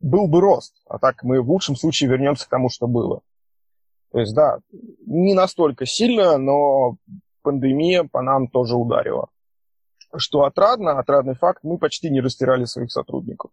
был 0.05 0.29
бы 0.29 0.41
рост, 0.41 0.75
а 0.87 0.99
так 0.99 1.23
мы 1.23 1.41
в 1.41 1.51
лучшем 1.51 1.77
случае 1.77 2.11
вернемся 2.11 2.47
к 2.47 2.51
тому, 2.51 2.69
что 2.69 2.87
было. 2.87 3.23
То 4.13 4.21
есть, 4.21 4.35
да, 4.35 4.59
не 5.07 5.35
настолько 5.35 5.87
сильно, 5.87 6.37
но 6.39 6.97
пандемия 7.43 8.05
по 8.05 8.23
нам 8.23 8.49
тоже 8.49 8.77
ударила. 8.77 9.29
Что 10.17 10.45
отрадно, 10.45 10.99
отрадный 10.99 11.35
факт, 11.35 11.65
мы 11.65 11.79
почти 11.79 12.11
не 12.11 12.21
растирали 12.21 12.65
своих 12.67 12.93
сотрудников. 12.93 13.51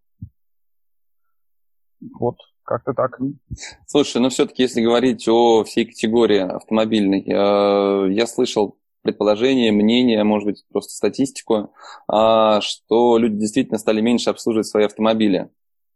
Вот, 2.20 2.36
как-то 2.64 2.94
так. 2.94 3.18
Слушай, 3.88 4.22
ну 4.22 4.30
все-таки, 4.30 4.64
если 4.64 4.82
говорить 4.82 5.28
о 5.28 5.64
всей 5.64 5.86
категории 5.86 6.40
автомобильной, 6.40 7.22
э, 7.22 8.14
я 8.14 8.28
слышал 8.28 8.78
предположение, 9.02 9.72
мнение, 9.72 10.24
может 10.24 10.48
быть, 10.48 10.66
просто 10.70 10.94
статистику, 10.94 11.74
э, 12.12 12.60
что 12.62 13.18
люди 13.18 13.38
действительно 13.38 13.80
стали 13.80 14.02
меньше 14.02 14.30
обслуживать 14.30 14.68
свои 14.68 14.86
автомобили. 14.86 15.50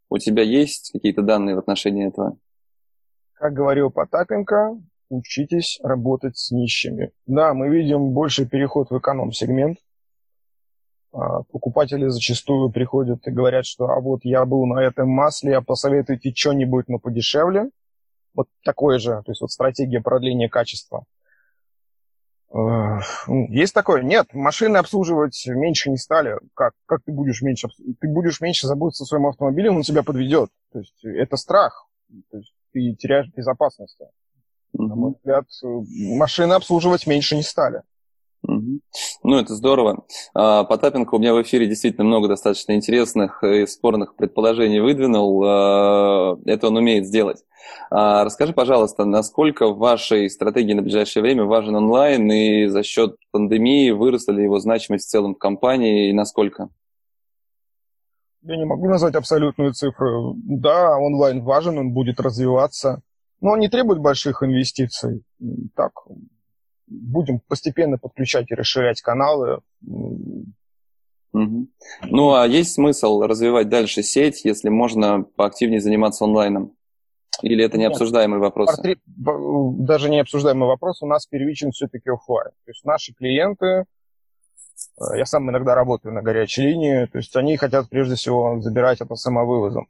У 0.08 0.18
тебя 0.18 0.42
есть 0.42 0.92
какие-то 0.92 1.22
данные 1.22 1.56
в 1.56 1.58
отношении 1.58 2.08
этого? 2.08 2.38
Как 3.34 3.52
говорил 3.52 3.90
Потапенко, 3.90 4.80
учитесь 5.08 5.78
работать 5.82 6.36
с 6.36 6.50
нищими. 6.50 7.12
Да, 7.26 7.54
мы 7.54 7.68
видим 7.68 8.12
больший 8.12 8.46
переход 8.46 8.90
в 8.90 8.98
эконом-сегмент. 8.98 9.78
А, 11.12 11.42
покупатели 11.44 12.08
зачастую 12.08 12.70
приходят 12.70 13.26
и 13.26 13.30
говорят, 13.30 13.66
что 13.66 13.86
а 13.86 14.00
вот 14.00 14.20
я 14.24 14.44
был 14.44 14.66
на 14.66 14.80
этом 14.80 15.08
масле, 15.08 15.56
а 15.56 15.62
посоветуйте 15.62 16.32
что-нибудь, 16.34 16.88
но 16.88 16.98
подешевле. 16.98 17.70
Вот 18.34 18.48
такое 18.64 18.98
же, 18.98 19.22
то 19.24 19.32
есть 19.32 19.40
вот 19.40 19.50
стратегия 19.50 20.00
продления 20.00 20.48
качества. 20.48 21.04
Ну, 22.52 23.00
есть 23.50 23.74
такое? 23.74 24.02
Нет, 24.02 24.32
машины 24.32 24.76
обслуживать 24.76 25.42
меньше 25.46 25.90
не 25.90 25.96
стали. 25.96 26.38
Как? 26.54 26.74
Как 26.86 27.02
ты 27.04 27.12
будешь 27.12 27.42
меньше 27.42 27.68
Ты 28.00 28.08
будешь 28.08 28.40
меньше 28.40 28.66
заботиться 28.66 29.04
о 29.04 29.06
своем 29.06 29.26
автомобиле, 29.26 29.70
он 29.70 29.82
тебя 29.82 30.02
подведет. 30.02 30.50
То 30.72 30.78
есть 30.78 31.04
это 31.04 31.36
страх. 31.36 31.88
То 32.30 32.38
есть 32.38 32.54
ты 32.72 32.94
теряешь 32.94 33.28
безопасность. 33.34 33.98
Mm-hmm. 34.00 34.86
На 34.86 34.94
мой 34.94 35.12
взгляд, 35.12 35.44
машины 35.62 36.52
обслуживать 36.52 37.06
меньше 37.06 37.36
не 37.36 37.42
стали. 37.42 37.82
Ну, 38.46 39.38
это 39.38 39.54
здорово. 39.54 40.04
А, 40.34 40.64
Потапенко 40.64 41.14
у 41.14 41.18
меня 41.18 41.34
в 41.34 41.42
эфире 41.42 41.66
действительно 41.66 42.04
много 42.04 42.28
достаточно 42.28 42.72
интересных 42.72 43.42
и 43.42 43.66
спорных 43.66 44.14
предположений 44.14 44.80
выдвинул. 44.80 45.42
А, 45.44 46.38
это 46.44 46.68
он 46.68 46.76
умеет 46.76 47.06
сделать. 47.06 47.42
А, 47.90 48.24
расскажи, 48.24 48.52
пожалуйста, 48.52 49.04
насколько 49.04 49.68
в 49.68 49.78
вашей 49.78 50.30
стратегии 50.30 50.74
на 50.74 50.82
ближайшее 50.82 51.22
время 51.22 51.44
важен 51.44 51.74
онлайн 51.74 52.30
и 52.30 52.66
за 52.66 52.82
счет 52.82 53.16
пандемии 53.32 53.90
выросла 53.90 54.32
ли 54.32 54.44
его 54.44 54.58
значимость 54.58 55.06
в 55.06 55.10
целом 55.10 55.34
в 55.34 55.38
компании 55.38 56.10
и 56.10 56.12
насколько? 56.12 56.68
Я 58.42 58.56
не 58.56 58.64
могу 58.64 58.86
назвать 58.86 59.16
абсолютную 59.16 59.72
цифру. 59.72 60.36
Да, 60.36 60.96
онлайн 60.98 61.42
важен, 61.42 61.78
он 61.78 61.92
будет 61.92 62.20
развиваться, 62.20 63.02
но 63.40 63.52
он 63.52 63.58
не 63.58 63.68
требует 63.68 63.98
больших 63.98 64.44
инвестиций. 64.44 65.24
Так, 65.74 65.92
будем 66.86 67.40
постепенно 67.40 67.98
подключать 67.98 68.50
и 68.50 68.54
расширять 68.54 69.00
каналы. 69.00 69.60
Угу. 69.82 71.66
Ну, 72.04 72.34
а 72.34 72.46
есть 72.46 72.74
смысл 72.74 73.22
развивать 73.22 73.68
дальше 73.68 74.02
сеть, 74.02 74.44
если 74.44 74.68
можно 74.68 75.22
поактивнее 75.22 75.80
заниматься 75.80 76.24
онлайном? 76.24 76.72
Или 77.42 77.64
это 77.64 77.76
необсуждаемый 77.76 78.38
вопрос? 78.38 78.74
Портрет, 78.74 78.98
даже 79.06 80.08
не 80.08 80.20
обсуждаемый 80.20 80.68
вопрос, 80.68 81.02
у 81.02 81.06
нас 81.06 81.26
первичен 81.26 81.70
все-таки 81.70 82.08
офлайн. 82.08 82.50
То 82.64 82.70
есть 82.70 82.84
наши 82.84 83.12
клиенты, 83.12 83.66
э, 83.66 83.84
я 85.18 85.26
сам 85.26 85.50
иногда 85.50 85.74
работаю 85.74 86.14
на 86.14 86.22
горячей 86.22 86.62
линии, 86.62 87.04
то 87.06 87.18
есть 87.18 87.36
они 87.36 87.58
хотят 87.58 87.90
прежде 87.90 88.14
всего 88.14 88.60
забирать 88.62 89.02
это 89.02 89.14
самовывозом. 89.16 89.88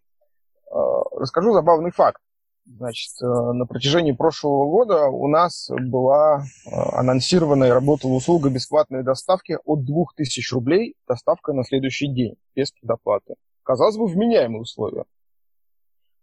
Э, 0.73 0.77
расскажу 1.13 1.53
забавный 1.53 1.93
факт. 1.93 2.21
Значит, 2.69 3.13
э, 3.23 3.27
на 3.27 3.65
протяжении 3.65 4.11
прошлого 4.11 4.69
года 4.69 5.07
у 5.07 5.29
нас 5.29 5.71
была 5.71 6.41
э, 6.41 6.71
анонсирована 6.71 7.65
и 7.65 7.71
работала 7.71 8.13
услуга 8.13 8.51
бесплатной 8.51 9.05
доставки 9.05 9.57
от 9.65 9.85
2000 9.85 10.53
рублей, 10.53 10.97
доставка 11.07 11.53
на 11.53 11.63
следующий 11.65 12.09
день, 12.09 12.35
без 12.57 12.73
предоплаты. 12.73 13.37
Казалось 13.63 13.97
бы, 13.97 14.07
вменяемые 14.07 14.63
условия. 14.63 15.05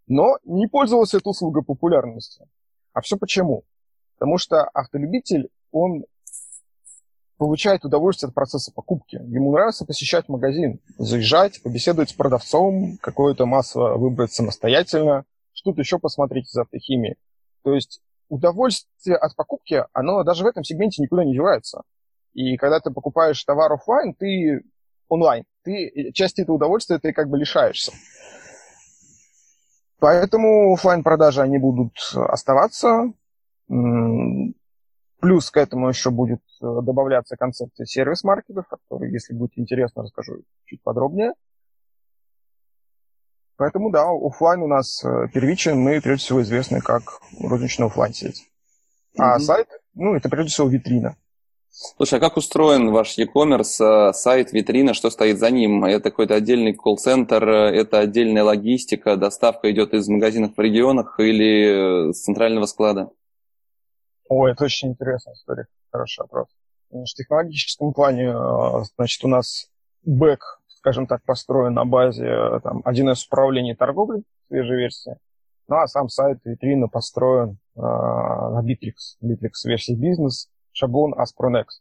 Но 0.08 0.38
не 0.44 0.68
пользовалась 0.68 1.14
эта 1.14 1.30
услуга 1.30 1.62
популярностью. 1.62 2.46
А 2.92 3.00
все 3.02 3.18
почему? 3.18 3.64
Потому 4.16 4.38
что 4.38 4.64
автолюбитель, 4.66 5.50
он 5.72 6.04
получает 7.38 7.86
удовольствие 7.86 8.28
от 8.28 8.36
процесса 8.36 8.72
покупки. 8.74 9.16
Ему 9.16 9.54
нравится 9.54 9.86
посещать 9.86 10.28
магазин, 10.28 10.82
заезжать, 10.98 11.64
побеседовать 11.64 12.10
с 12.10 12.14
продавцом, 12.14 12.98
какое-то 13.02 13.46
масло 13.46 13.96
выбрать 13.96 14.34
самостоятельно, 14.34 15.26
что-то 15.64 15.82
еще 15.82 15.98
посмотреть 15.98 16.50
из 16.50 16.58
автохимии. 16.58 17.16
То 17.64 17.74
есть 17.74 18.02
удовольствие 18.30 19.16
от 19.16 19.36
покупки, 19.36 19.86
оно 19.94 20.24
даже 20.24 20.44
в 20.44 20.48
этом 20.48 20.64
сегменте 20.64 21.02
никуда 21.02 21.24
не 21.24 21.34
девается. 21.34 21.84
И 22.34 22.58
когда 22.58 22.80
ты 22.80 22.92
покупаешь 22.92 23.44
товар 23.44 23.72
офлайн, 23.72 24.14
ты 24.14 24.64
онлайн, 25.08 25.46
ты 25.64 26.12
часть 26.14 26.40
этого 26.40 26.58
удовольствия 26.58 27.00
ты 27.00 27.14
как 27.14 27.30
бы 27.30 27.38
лишаешься. 27.38 27.94
Поэтому 30.00 30.74
офлайн 30.74 31.04
продажи 31.04 31.42
они 31.42 31.58
будут 31.60 31.94
оставаться. 32.14 33.14
Плюс 33.68 35.52
к 35.52 35.56
этому 35.56 35.88
еще 35.88 36.12
будет 36.12 36.42
э, 36.62 36.66
добавляться 36.82 37.38
концепция 37.38 37.86
сервис-маркетов, 37.86 38.68
которые, 38.68 39.14
если 39.14 39.34
будет 39.34 39.58
интересно, 39.58 40.04
расскажу 40.04 40.42
чуть 40.66 40.84
подробнее. 40.84 41.32
Поэтому, 43.58 43.92
да, 43.92 44.10
офлайн 44.10 44.62
у 44.62 44.68
нас 44.68 45.04
э, 45.04 45.28
первичен, 45.34 45.80
мы 45.80 46.02
прежде 46.02 46.26
всего 46.26 46.42
известны 46.42 46.82
как 46.82 47.20
розничная 47.40 47.88
офлайн 47.88 48.14
сеть. 48.14 48.50
А 49.18 49.38
mm-hmm. 49.38 49.40
сайт, 49.40 49.68
ну, 49.94 50.16
это 50.16 50.28
прежде 50.30 50.52
всего 50.52 50.68
витрина. 50.68 51.16
Слушай, 51.70 52.20
а 52.20 52.22
как 52.22 52.38
устроен 52.38 52.92
ваш 52.92 53.18
e-commerce, 53.18 54.10
э, 54.10 54.14
сайт, 54.14 54.54
витрина, 54.54 54.96
что 54.96 55.12
стоит 55.12 55.38
за 55.38 55.52
ним? 55.52 55.86
Это 55.86 56.10
какой-то 56.10 56.36
отдельный 56.36 56.74
колл-центр, 56.74 57.48
э, 57.48 57.76
это 57.76 58.00
отдельная 58.00 58.44
логистика, 58.44 59.18
доставка 59.18 59.72
идет 59.72 59.94
из 59.94 60.08
магазинов 60.08 60.56
в 60.58 60.60
регионах 60.60 61.20
или 61.20 62.12
с 62.12 62.24
центрального 62.24 62.66
склада? 62.66 63.12
О, 64.30 64.48
это 64.48 64.64
очень 64.64 64.90
интересная 64.90 65.36
история, 65.36 65.68
хороший 65.92 66.22
вопрос. 66.22 66.48
В 66.90 67.06
технологическом 67.06 67.94
плане, 67.94 68.34
значит, 68.96 69.24
у 69.24 69.28
нас 69.28 69.68
бэк 70.06 70.40
скажем 70.84 71.08
так, 71.08 71.24
построен 71.24 71.74
на 71.74 71.86
базе 71.86 72.60
там, 72.62 72.84
1С 72.86 73.28
управления 73.28 73.74
торговлей, 73.74 74.24
свежей 74.50 74.80
версии. 74.80 75.16
Ну 75.70 75.78
а 75.78 75.88
сам 75.88 76.10
сайт, 76.10 76.40
витрина 76.44 76.90
построен 76.90 77.58
э, 77.78 77.80
на 77.80 78.62
Bittrex, 78.62 79.16
Bittrex 79.24 79.64
версии 79.64 79.96
бизнес, 79.96 80.50
шаблон 80.74 81.14
AsproNext. 81.14 81.80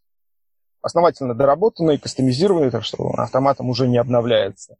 Основательно 0.82 1.34
доработанный, 1.34 1.98
кастомизированный, 1.98 2.70
так 2.70 2.84
что 2.84 3.08
автоматом 3.16 3.68
уже 3.70 3.88
не 3.88 3.98
обновляется. 3.98 4.76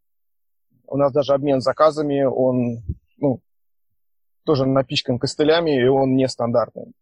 У 0.87 0.97
нас 0.97 1.13
даже 1.13 1.35
обмен 1.35 1.61
заказами, 1.61 2.23
он 2.23 2.85
ну, 3.17 3.41
тоже 4.45 4.67
напичкан 4.67 5.19
костылями, 5.19 5.83
и 5.83 5.89
он 5.89 6.15
нестандартный. 6.15 6.93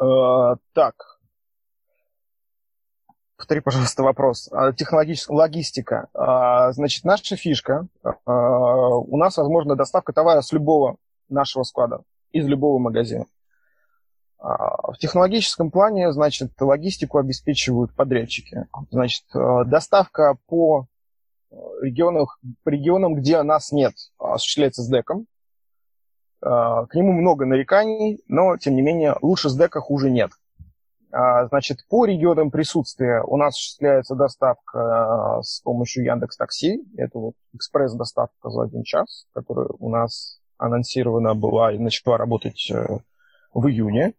Э, 0.00 0.54
так, 0.72 1.15
Повтори, 3.36 3.60
пожалуйста, 3.60 4.02
вопрос. 4.02 4.48
А, 4.50 4.72
технологическая 4.72 5.34
логистика. 5.34 6.08
А, 6.14 6.72
значит, 6.72 7.04
наша 7.04 7.36
фишка. 7.36 7.86
А, 8.02 8.32
у 8.32 9.16
нас 9.16 9.36
возможна 9.36 9.76
доставка 9.76 10.12
товара 10.12 10.40
с 10.40 10.52
любого 10.52 10.96
нашего 11.28 11.62
склада, 11.64 12.02
из 12.32 12.46
любого 12.46 12.78
магазина. 12.78 13.26
В 14.38 14.94
технологическом 15.00 15.70
плане, 15.70 16.12
значит, 16.12 16.52
логистику 16.60 17.18
обеспечивают 17.18 17.94
подрядчики. 17.94 18.66
Значит, 18.90 19.24
доставка 19.32 20.36
по 20.46 20.86
регионах, 21.80 22.38
по 22.62 22.68
регионам, 22.68 23.14
где 23.14 23.42
нас 23.42 23.72
нет, 23.72 23.94
осуществляется 24.18 24.82
с 24.82 24.88
деком. 24.88 25.26
К 26.40 26.88
нему 26.92 27.12
много 27.12 27.46
нареканий, 27.46 28.22
но, 28.28 28.56
тем 28.58 28.76
не 28.76 28.82
менее, 28.82 29.16
лучше 29.22 29.48
с 29.48 29.56
дека 29.56 29.80
хуже 29.80 30.10
нет. 30.10 30.30
А, 31.16 31.46
значит, 31.46 31.78
по 31.88 32.04
регионам 32.04 32.50
присутствия 32.50 33.22
у 33.22 33.38
нас 33.38 33.54
осуществляется 33.54 34.14
доставка 34.14 35.38
а, 35.38 35.42
с 35.42 35.60
помощью 35.60 36.04
Яндекс 36.04 36.36
Такси. 36.36 36.84
Это 36.98 37.18
вот 37.18 37.34
экспресс-доставка 37.54 38.50
за 38.50 38.64
один 38.64 38.82
час, 38.82 39.26
которая 39.32 39.68
у 39.78 39.88
нас 39.88 40.40
анонсирована 40.58 41.34
была 41.34 41.72
и 41.72 41.78
начала 41.78 42.18
работать 42.18 42.70
э, 42.70 42.98
в 43.54 43.66
июне. 43.66 44.12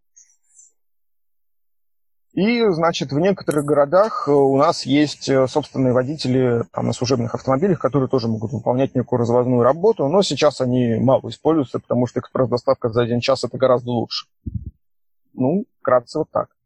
И, 2.34 2.68
значит, 2.70 3.12
в 3.12 3.20
некоторых 3.20 3.64
городах 3.64 4.28
э, 4.28 4.32
у 4.32 4.58
нас 4.58 4.84
есть 4.88 5.30
э, 5.30 5.48
собственные 5.48 5.94
водители 5.94 6.64
там, 6.72 6.88
на 6.88 6.94
служебных 6.94 7.36
автомобилях, 7.36 7.80
которые 7.80 8.10
тоже 8.10 8.28
могут 8.28 8.54
выполнять 8.54 8.96
некую 8.96 9.20
развозную 9.20 9.62
работу, 9.62 10.08
но 10.08 10.24
сейчас 10.24 10.62
они 10.62 10.96
мало 10.96 11.30
используются, 11.30 11.78
потому 11.78 12.08
что 12.08 12.22
экспресс-доставка 12.22 12.90
за 12.90 13.04
один 13.04 13.20
час– 13.20 13.44
это 13.44 13.56
гораздо 13.56 13.92
лучше. 13.92 14.26
Ну, 15.34 15.66
вкратце 15.80 16.18
вот 16.18 16.32
так. 16.32 16.57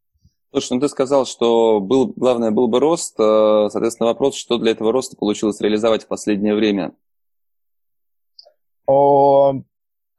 Слушай, 0.51 0.73
ну 0.73 0.79
ты 0.81 0.89
сказал, 0.89 1.25
что 1.25 1.79
был, 1.79 2.13
главное 2.15 2.51
был 2.51 2.67
бы 2.67 2.79
рост. 2.79 3.15
Э, 3.19 3.69
соответственно, 3.69 4.07
вопрос, 4.07 4.35
что 4.35 4.57
для 4.57 4.71
этого 4.71 4.91
роста 4.91 5.15
получилось 5.15 5.61
реализовать 5.61 6.03
в 6.03 6.07
последнее 6.07 6.55
время? 6.55 6.93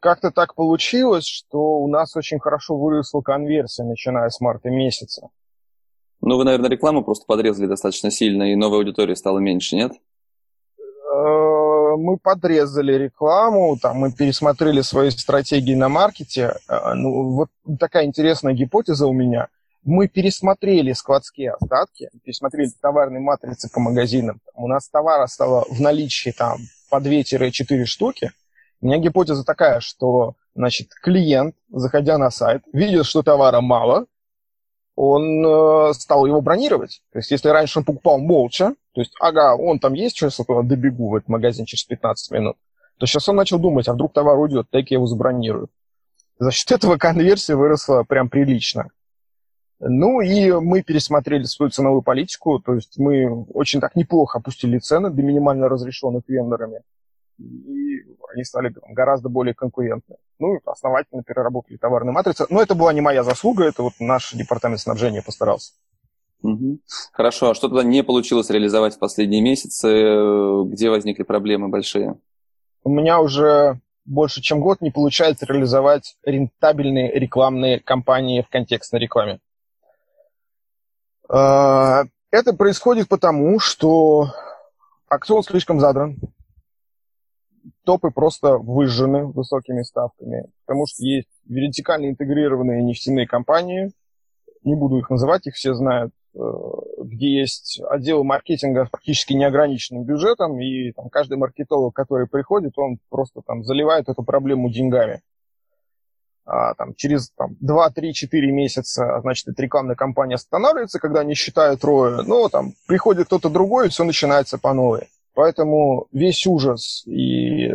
Как-то 0.02 0.32
так 0.32 0.56
получилось, 0.56 1.28
что 1.28 1.78
у 1.78 1.86
нас 1.86 2.16
очень 2.16 2.40
хорошо 2.40 2.76
выросла 2.76 3.20
конверсия, 3.20 3.84
начиная 3.84 4.30
с 4.30 4.40
марта 4.40 4.68
месяца. 4.68 5.28
Ну, 6.20 6.36
вы, 6.36 6.42
наверное, 6.42 6.70
рекламу 6.70 7.04
просто 7.04 7.24
подрезали 7.24 7.68
достаточно 7.68 8.10
сильно, 8.10 8.50
и 8.50 8.56
новой 8.56 8.78
аудитории 8.78 9.14
стало 9.14 9.38
меньше, 9.38 9.76
нет? 9.76 9.92
Э, 9.92 11.96
мы 11.96 12.16
подрезали 12.16 12.94
рекламу, 12.94 13.78
там, 13.80 13.98
мы 13.98 14.10
пересмотрели 14.10 14.80
свои 14.80 15.10
стратегии 15.10 15.76
на 15.76 15.88
маркете. 15.88 16.56
Э, 16.68 16.94
ну, 16.94 17.34
вот 17.34 17.50
такая 17.78 18.04
интересная 18.04 18.54
гипотеза 18.54 19.06
у 19.06 19.12
меня. 19.12 19.50
Мы 19.84 20.06
пересмотрели 20.06 20.92
складские 20.92 21.52
остатки, 21.52 22.08
пересмотрели 22.24 22.70
товарные 22.80 23.20
матрицы 23.20 23.68
по 23.68 23.80
магазинам. 23.80 24.40
У 24.54 24.68
нас 24.68 24.88
товара 24.88 25.26
стало 25.26 25.64
в 25.68 25.80
наличии 25.80 26.30
там 26.30 26.58
по 26.88 27.00
2-4 27.00 27.84
штуки. 27.84 28.30
У 28.80 28.86
меня 28.86 28.98
гипотеза 28.98 29.44
такая, 29.44 29.80
что 29.80 30.34
значит, 30.54 30.88
клиент, 31.02 31.56
заходя 31.70 32.18
на 32.18 32.30
сайт, 32.30 32.62
видит, 32.72 33.06
что 33.06 33.22
товара 33.22 33.60
мало, 33.60 34.06
он 34.94 35.44
э, 35.44 35.94
стал 35.94 36.26
его 36.26 36.40
бронировать. 36.40 37.02
То 37.12 37.18
есть, 37.18 37.30
если 37.30 37.48
раньше 37.48 37.78
он 37.78 37.84
покупал 37.84 38.18
молча, 38.18 38.74
то 38.94 39.00
есть, 39.00 39.14
ага, 39.20 39.56
он 39.56 39.78
там 39.78 39.94
есть, 39.94 40.16
сейчас 40.16 40.38
я 40.38 40.62
добегу 40.62 41.08
в 41.08 41.16
этот 41.16 41.28
магазин 41.28 41.64
через 41.64 41.84
15 41.84 42.30
минут, 42.32 42.56
то 42.98 43.06
сейчас 43.06 43.28
он 43.28 43.36
начал 43.36 43.58
думать, 43.58 43.88
а 43.88 43.94
вдруг 43.94 44.12
товар 44.12 44.38
уйдет, 44.38 44.68
так 44.70 44.90
я 44.90 44.96
его 44.96 45.06
забронирую. 45.06 45.68
За 46.38 46.50
счет 46.50 46.72
этого 46.72 46.96
конверсия 46.98 47.56
выросла 47.56 48.04
прям 48.04 48.28
прилично. 48.28 48.90
Ну 49.84 50.20
и 50.20 50.52
мы 50.52 50.82
пересмотрели 50.82 51.44
свою 51.44 51.70
ценовую 51.70 52.02
политику, 52.02 52.60
то 52.60 52.74
есть 52.74 52.98
мы 52.98 53.44
очень 53.52 53.80
так 53.80 53.96
неплохо 53.96 54.38
опустили 54.38 54.78
цены 54.78 55.10
до 55.10 55.22
минимально 55.22 55.68
разрешенных 55.68 56.22
вендорами 56.28 56.82
и 57.38 58.04
они 58.32 58.44
стали 58.44 58.72
гораздо 58.88 59.28
более 59.28 59.54
конкурентны. 59.54 60.16
Ну, 60.38 60.58
основательно 60.64 61.22
переработали 61.22 61.76
товарные 61.76 62.12
матрицы. 62.12 62.46
Но 62.50 62.62
это 62.62 62.74
была 62.74 62.92
не 62.92 63.00
моя 63.00 63.22
заслуга, 63.22 63.64
это 63.64 63.82
вот 63.82 63.94
наш 64.00 64.32
департамент 64.32 64.80
снабжения 64.80 65.22
постарался. 65.22 65.72
Угу. 66.42 66.80
Хорошо, 67.12 67.50
а 67.50 67.54
что 67.54 67.68
тогда 67.68 67.84
не 67.84 68.02
получилось 68.02 68.50
реализовать 68.50 68.96
в 68.96 68.98
последние 68.98 69.42
месяцы? 69.42 70.66
Где 70.66 70.90
возникли 70.90 71.22
проблемы 71.22 71.68
большие? 71.68 72.18
У 72.84 72.90
меня 72.90 73.20
уже 73.20 73.80
больше 74.04 74.40
чем 74.40 74.60
год 74.60 74.80
не 74.80 74.90
получается 74.90 75.46
реализовать 75.46 76.16
рентабельные 76.24 77.12
рекламные 77.12 77.78
кампании 77.78 78.42
в 78.42 78.48
контекстной 78.48 79.00
рекламе. 79.00 79.38
А, 81.32 82.04
это 82.30 82.52
происходит 82.52 83.08
потому, 83.08 83.58
что 83.58 84.26
акцион 85.08 85.42
слишком 85.42 85.80
задран, 85.80 86.18
топы 87.84 88.10
просто 88.10 88.58
выжжены 88.58 89.24
высокими 89.26 89.82
ставками, 89.82 90.44
потому 90.66 90.86
что 90.86 91.02
есть 91.02 91.28
вертикально 91.46 92.10
интегрированные 92.10 92.82
нефтяные 92.82 93.26
компании, 93.26 93.92
не 94.62 94.76
буду 94.76 94.98
их 94.98 95.08
называть, 95.08 95.46
их 95.46 95.54
все 95.54 95.72
знают, 95.72 96.12
э, 96.34 96.38
где 96.98 97.40
есть 97.40 97.80
отделы 97.88 98.24
маркетинга 98.24 98.84
с 98.84 98.90
практически 98.90 99.32
неограниченным 99.32 100.04
бюджетом, 100.04 100.60
и 100.60 100.92
там, 100.92 101.08
каждый 101.08 101.38
маркетолог, 101.38 101.94
который 101.94 102.28
приходит, 102.28 102.74
он 102.76 102.98
просто 103.08 103.40
там 103.40 103.64
заливает 103.64 104.10
эту 104.10 104.22
проблему 104.22 104.70
деньгами. 104.70 105.22
А, 106.44 106.74
там, 106.74 106.94
через 106.94 107.30
там, 107.30 107.56
2-3-4 107.62 108.40
месяца, 108.46 109.20
значит, 109.20 109.46
эта 109.48 109.62
рекламная 109.62 109.94
кампания 109.94 110.34
останавливается, 110.34 110.98
когда 110.98 111.20
они 111.20 111.34
считают 111.34 111.84
роя, 111.84 112.22
но 112.22 112.48
там 112.48 112.72
приходит 112.86 113.26
кто-то 113.26 113.48
другой, 113.48 113.86
и 113.86 113.90
все 113.90 114.04
начинается 114.04 114.58
по 114.58 114.72
новой. 114.72 115.08
Поэтому 115.34 116.08
весь 116.12 116.46
ужас 116.46 117.04
и 117.06 117.68
э, 117.68 117.72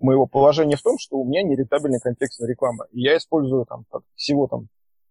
моего 0.00 0.26
положения 0.26 0.76
в 0.76 0.82
том, 0.82 0.98
что 0.98 1.18
у 1.18 1.24
меня 1.24 1.42
нерентабельная 1.42 2.00
контекстная 2.00 2.48
реклама. 2.48 2.86
И 2.90 3.02
я 3.02 3.16
использую 3.16 3.64
там 3.64 3.84
всего 4.16 4.48
там 4.48 4.68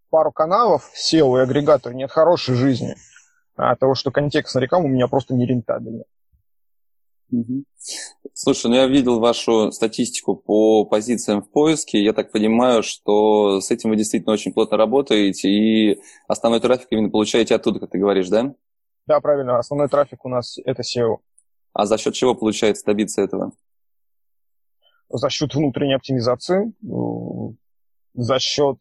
пару 0.10 0.32
каналов, 0.32 0.92
SEO 0.94 1.38
и 1.38 1.44
агрегатор 1.44 1.94
нет 1.94 2.12
хорошей 2.12 2.56
жизни, 2.56 2.96
а 3.56 3.72
от 3.72 3.80
того, 3.80 3.96
что 3.96 4.12
контекстная 4.12 4.64
реклама 4.64 4.86
у 4.86 4.90
меня 4.90 5.08
просто 5.08 5.36
нерентабельна. 5.36 6.04
Угу. 7.32 7.64
Слушай, 8.34 8.68
ну 8.68 8.76
я 8.76 8.88
видел 8.88 9.20
вашу 9.20 9.72
статистику 9.72 10.36
по 10.36 10.86
позициям 10.86 11.42
в 11.42 11.50
поиске. 11.52 12.04
Я 12.04 12.14
так 12.14 12.32
понимаю, 12.32 12.84
что 12.84 13.62
с 13.62 13.72
этим 13.72 13.90
вы 13.92 13.98
действительно 13.98 14.34
очень 14.34 14.54
плотно 14.54 14.78
работаете 14.78 15.50
и 15.50 16.02
основной 16.28 16.60
трафик 16.60 16.88
именно 16.92 17.10
получаете 17.10 17.56
оттуда, 17.56 17.80
как 17.80 17.92
ты 17.92 18.00
говоришь, 18.00 18.30
да? 18.30 18.54
Да, 19.06 19.20
правильно. 19.20 19.58
Основной 19.58 19.90
трафик 19.90 20.26
у 20.26 20.30
нас 20.30 20.58
это 20.66 20.82
SEO. 20.82 21.18
А 21.74 21.86
за 21.86 21.98
счет 21.98 22.14
чего 22.14 22.36
получается 22.36 22.86
добиться 22.86 23.22
этого? 23.22 23.52
За 25.10 25.30
счет 25.30 25.56
внутренней 25.56 25.96
оптимизации, 25.96 26.72
за 28.14 28.40
счет... 28.40 28.78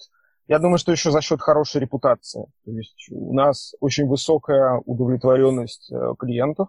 Я 0.47 0.59
думаю, 0.59 0.79
что 0.79 0.93
еще 0.93 1.11
за 1.11 1.21
счет 1.21 1.41
хорошей 1.41 1.81
репутации. 1.81 2.47
То 2.65 2.73
есть 2.73 3.09
у 3.11 3.35
нас 3.35 3.75
очень 3.81 4.07
высокая 4.07 4.81
удовлетворенность 4.87 5.93
э, 5.93 6.15
клиентов. 6.19 6.69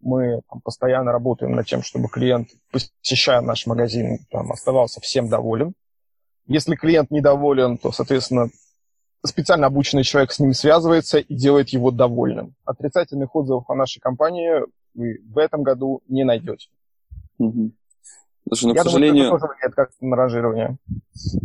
Мы 0.00 0.40
там, 0.48 0.60
постоянно 0.60 1.12
работаем 1.12 1.52
над 1.52 1.66
тем, 1.66 1.82
чтобы 1.82 2.08
клиент, 2.08 2.48
посещая 2.72 3.40
наш 3.40 3.66
магазин, 3.66 4.18
там, 4.30 4.50
оставался 4.50 5.00
всем 5.00 5.28
доволен. 5.28 5.74
Если 6.46 6.74
клиент 6.74 7.10
недоволен, 7.10 7.78
то, 7.78 7.92
соответственно, 7.92 8.48
специально 9.24 9.66
обученный 9.66 10.04
человек 10.04 10.32
с 10.32 10.38
ним 10.38 10.54
связывается 10.54 11.18
и 11.18 11.34
делает 11.34 11.68
его 11.70 11.90
довольным. 11.90 12.54
Отрицательных 12.64 13.34
отзывов 13.34 13.68
о 13.68 13.74
нашей 13.74 14.00
компании 14.00 14.64
вы 14.94 15.18
в 15.24 15.38
этом 15.38 15.62
году 15.62 16.02
не 16.08 16.24
найдете. 16.24 16.68
Угу. 17.38 17.72
Слушай, 18.52 18.64
ну, 18.64 18.74
Я 18.74 18.80
к 18.80 18.84
сожалению... 18.84 19.24
Думаю, 19.26 19.36
это 19.36 19.46
тоже 19.46 19.52
влияет 19.52 19.74
как 19.76 19.90
на 20.00 20.16
ранжирование. 20.16 20.76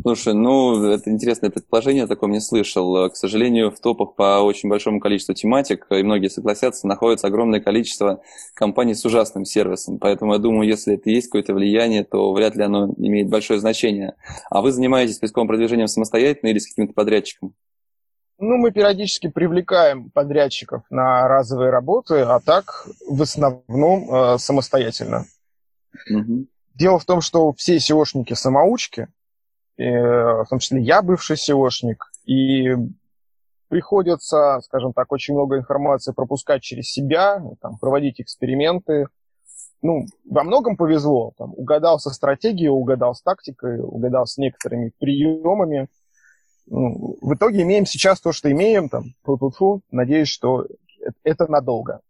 Слушай, 0.02 0.34
ну, 0.34 0.84
это 0.86 1.12
интересное 1.12 1.52
предположение, 1.52 2.08
такое 2.08 2.32
не 2.32 2.40
слышал. 2.40 3.10
К 3.12 3.16
сожалению, 3.16 3.70
в 3.70 3.80
топах 3.80 4.16
по 4.16 4.42
очень 4.42 4.70
большому 4.70 5.00
количеству 5.00 5.36
тематик, 5.36 5.86
и 5.92 6.02
многие 6.02 6.30
согласятся, 6.30 6.88
находится 6.88 7.28
огромное 7.28 7.60
количество 7.60 8.22
компаний 8.56 8.96
с 8.96 9.06
ужасным 9.06 9.46
сервисом. 9.46 10.00
Поэтому 10.00 10.34
я 10.34 10.40
думаю, 10.40 10.68
если 10.68 10.96
это 10.96 11.12
есть 11.12 11.28
какое-то 11.28 11.54
влияние, 11.54 12.04
то 12.04 12.34
вряд 12.34 12.56
ли 12.56 12.64
оно 12.64 12.92
имеет 12.98 13.30
большое 13.30 13.60
значение. 13.60 14.16
А 14.50 14.62
вы 14.62 14.72
занимаетесь 14.72 15.20
поисковым 15.20 15.48
продвижением 15.48 15.88
самостоятельно 15.88 16.50
или 16.50 16.58
с 16.58 16.68
каким-то 16.68 16.94
подрядчиком? 16.94 17.54
Ну, 18.40 18.58
мы 18.58 18.72
периодически 18.72 19.30
привлекаем 19.30 20.10
подрядчиков 20.10 20.82
на 20.90 21.28
разовые 21.28 21.70
работы, 21.70 22.22
а 22.22 22.40
так 22.40 22.88
в 23.08 23.22
основном 23.22 24.12
э, 24.12 24.38
самостоятельно. 24.40 25.26
Угу. 26.10 26.48
Дело 26.76 27.00
в 27.00 27.06
том, 27.06 27.22
что 27.22 27.54
все 27.54 27.78
SEOшники 27.78 28.36
самоучки, 28.36 29.08
э, 29.78 29.84
в 29.84 30.46
том 30.50 30.60
числе 30.60 30.82
я 30.82 31.02
бывший 31.02 31.38
SEOшник, 31.38 31.98
и 32.26 32.76
приходится, 33.68 34.60
скажем 34.64 34.94
так, 34.94 35.12
очень 35.12 35.34
много 35.34 35.58
информации 35.58 36.12
пропускать 36.14 36.62
через 36.62 36.92
себя, 36.92 37.42
там, 37.62 37.78
проводить 37.78 38.22
эксперименты. 38.22 39.08
Ну, 39.82 40.06
во 40.30 40.44
многом 40.44 40.78
повезло. 40.78 41.34
Там, 41.38 41.54
угадал 41.56 42.00
со 42.00 42.10
стратегией, 42.12 42.70
угадал 42.70 43.16
с 43.16 43.22
тактикой, 43.22 43.80
угадал 43.80 44.28
с 44.28 44.38
некоторыми 44.38 44.92
приемами– 45.00 45.88
ну, 46.68 47.18
в 47.22 47.34
итоге 47.34 47.62
имеем 47.62 47.86
сейчас 47.86 48.20
то, 48.20 48.32
что 48.32 48.52
имеем, 48.52 48.90
там, 48.90 49.14
фу 49.24 49.38
-фу 49.38 49.52
-фу, 49.52 49.82
надеюсь, 49.92 50.30
что 50.30 50.66
это 51.24 51.50
надолго. 51.50 52.02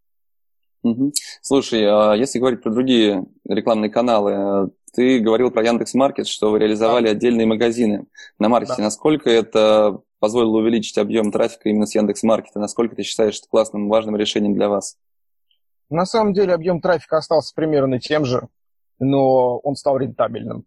Угу. 0.85 1.13
Слушай, 1.41 1.85
а 1.85 2.13
если 2.13 2.39
говорить 2.39 2.61
про 2.61 2.71
другие 2.71 3.25
рекламные 3.47 3.89
каналы, 3.89 4.71
ты 4.93 5.19
говорил 5.19 5.51
про 5.51 5.63
Яндекс 5.63 5.93
Маркет, 5.95 6.27
что 6.27 6.51
вы 6.51 6.59
реализовали 6.59 7.05
да. 7.05 7.11
отдельные 7.11 7.47
магазины 7.47 8.05
на 8.39 8.49
маркете. 8.49 8.75
Да. 8.77 8.83
Насколько 8.83 9.29
это 9.29 9.99
позволило 10.19 10.57
увеличить 10.57 10.97
объем 10.97 11.31
трафика 11.31 11.69
именно 11.69 11.85
с 11.85 11.95
Яндекс 11.95 12.23
Маркета? 12.23 12.59
Насколько 12.59 12.95
ты 12.95 13.03
считаешь 13.03 13.37
это 13.39 13.47
классным, 13.49 13.89
важным 13.89 14.15
решением 14.15 14.53
для 14.53 14.69
вас? 14.69 14.97
На 15.89 16.05
самом 16.05 16.33
деле 16.33 16.53
объем 16.53 16.81
трафика 16.81 17.17
остался 17.17 17.53
примерно 17.55 17.99
тем 17.99 18.25
же, 18.25 18.47
но 18.99 19.57
он 19.59 19.75
стал 19.75 19.97
рентабельным 19.97 20.65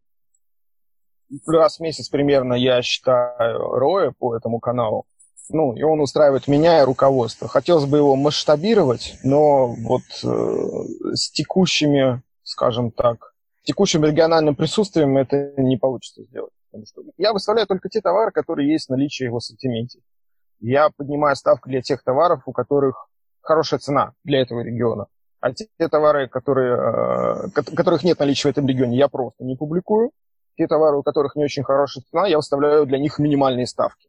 раз 1.46 1.78
в 1.78 1.80
месяц 1.80 2.08
примерно 2.08 2.54
я 2.54 2.82
считаю 2.82 3.58
роя 3.58 4.12
по 4.18 4.36
этому 4.36 4.60
каналу. 4.60 5.06
Ну, 5.50 5.74
и 5.74 5.82
он 5.82 6.00
устраивает 6.00 6.48
меня 6.48 6.80
и 6.80 6.84
руководство. 6.84 7.48
Хотелось 7.48 7.86
бы 7.86 7.98
его 7.98 8.16
масштабировать, 8.16 9.18
но 9.22 9.68
вот 9.68 10.02
э, 10.22 11.14
с 11.14 11.30
текущими, 11.30 12.22
скажем 12.42 12.90
так, 12.90 13.32
текущим 13.64 14.04
региональным 14.04 14.56
присутствием 14.56 15.16
это 15.18 15.52
не 15.56 15.76
получится 15.76 16.22
сделать. 16.24 16.52
Потому 16.70 16.86
что 16.86 17.02
я 17.16 17.32
выставляю 17.32 17.66
только 17.66 17.88
те 17.88 18.00
товары, 18.00 18.30
которые 18.30 18.70
есть 18.70 18.86
в 18.86 18.90
наличии 18.90 19.28
в 19.28 19.36
ассортименте. 19.36 20.00
Я 20.60 20.90
поднимаю 20.90 21.36
ставку 21.36 21.68
для 21.68 21.82
тех 21.82 22.02
товаров, 22.02 22.42
у 22.46 22.52
которых 22.52 23.08
хорошая 23.40 23.80
цена 23.80 24.12
для 24.24 24.40
этого 24.40 24.60
региона. 24.60 25.06
А 25.40 25.52
те, 25.52 25.68
товары, 25.90 26.28
которые, 26.28 27.50
э, 27.54 27.62
которых 27.76 28.02
нет 28.02 28.18
наличия 28.18 28.48
в 28.48 28.50
этом 28.50 28.66
регионе, 28.66 28.96
я 28.96 29.08
просто 29.08 29.44
не 29.44 29.56
публикую. 29.56 30.10
Те 30.56 30.66
товары, 30.66 30.98
у 30.98 31.02
которых 31.02 31.36
не 31.36 31.44
очень 31.44 31.62
хорошая 31.62 32.02
цена, 32.10 32.26
я 32.26 32.36
выставляю 32.36 32.86
для 32.86 32.98
них 32.98 33.18
минимальные 33.18 33.66
ставки. 33.66 34.07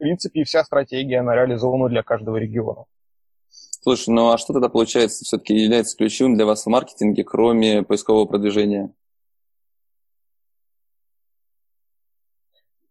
В 0.00 0.02
принципе, 0.02 0.44
вся 0.44 0.64
стратегия, 0.64 1.20
она 1.20 1.34
реализована 1.34 1.90
для 1.90 2.02
каждого 2.02 2.38
региона. 2.38 2.86
Слушай, 3.50 4.14
ну 4.14 4.30
а 4.30 4.38
что 4.38 4.54
тогда 4.54 4.70
получается 4.70 5.26
все-таки 5.26 5.52
является 5.54 5.94
ключевым 5.94 6.36
для 6.36 6.46
вас 6.46 6.64
в 6.64 6.70
маркетинге, 6.70 7.22
кроме 7.22 7.82
поискового 7.82 8.24
продвижения? 8.24 8.94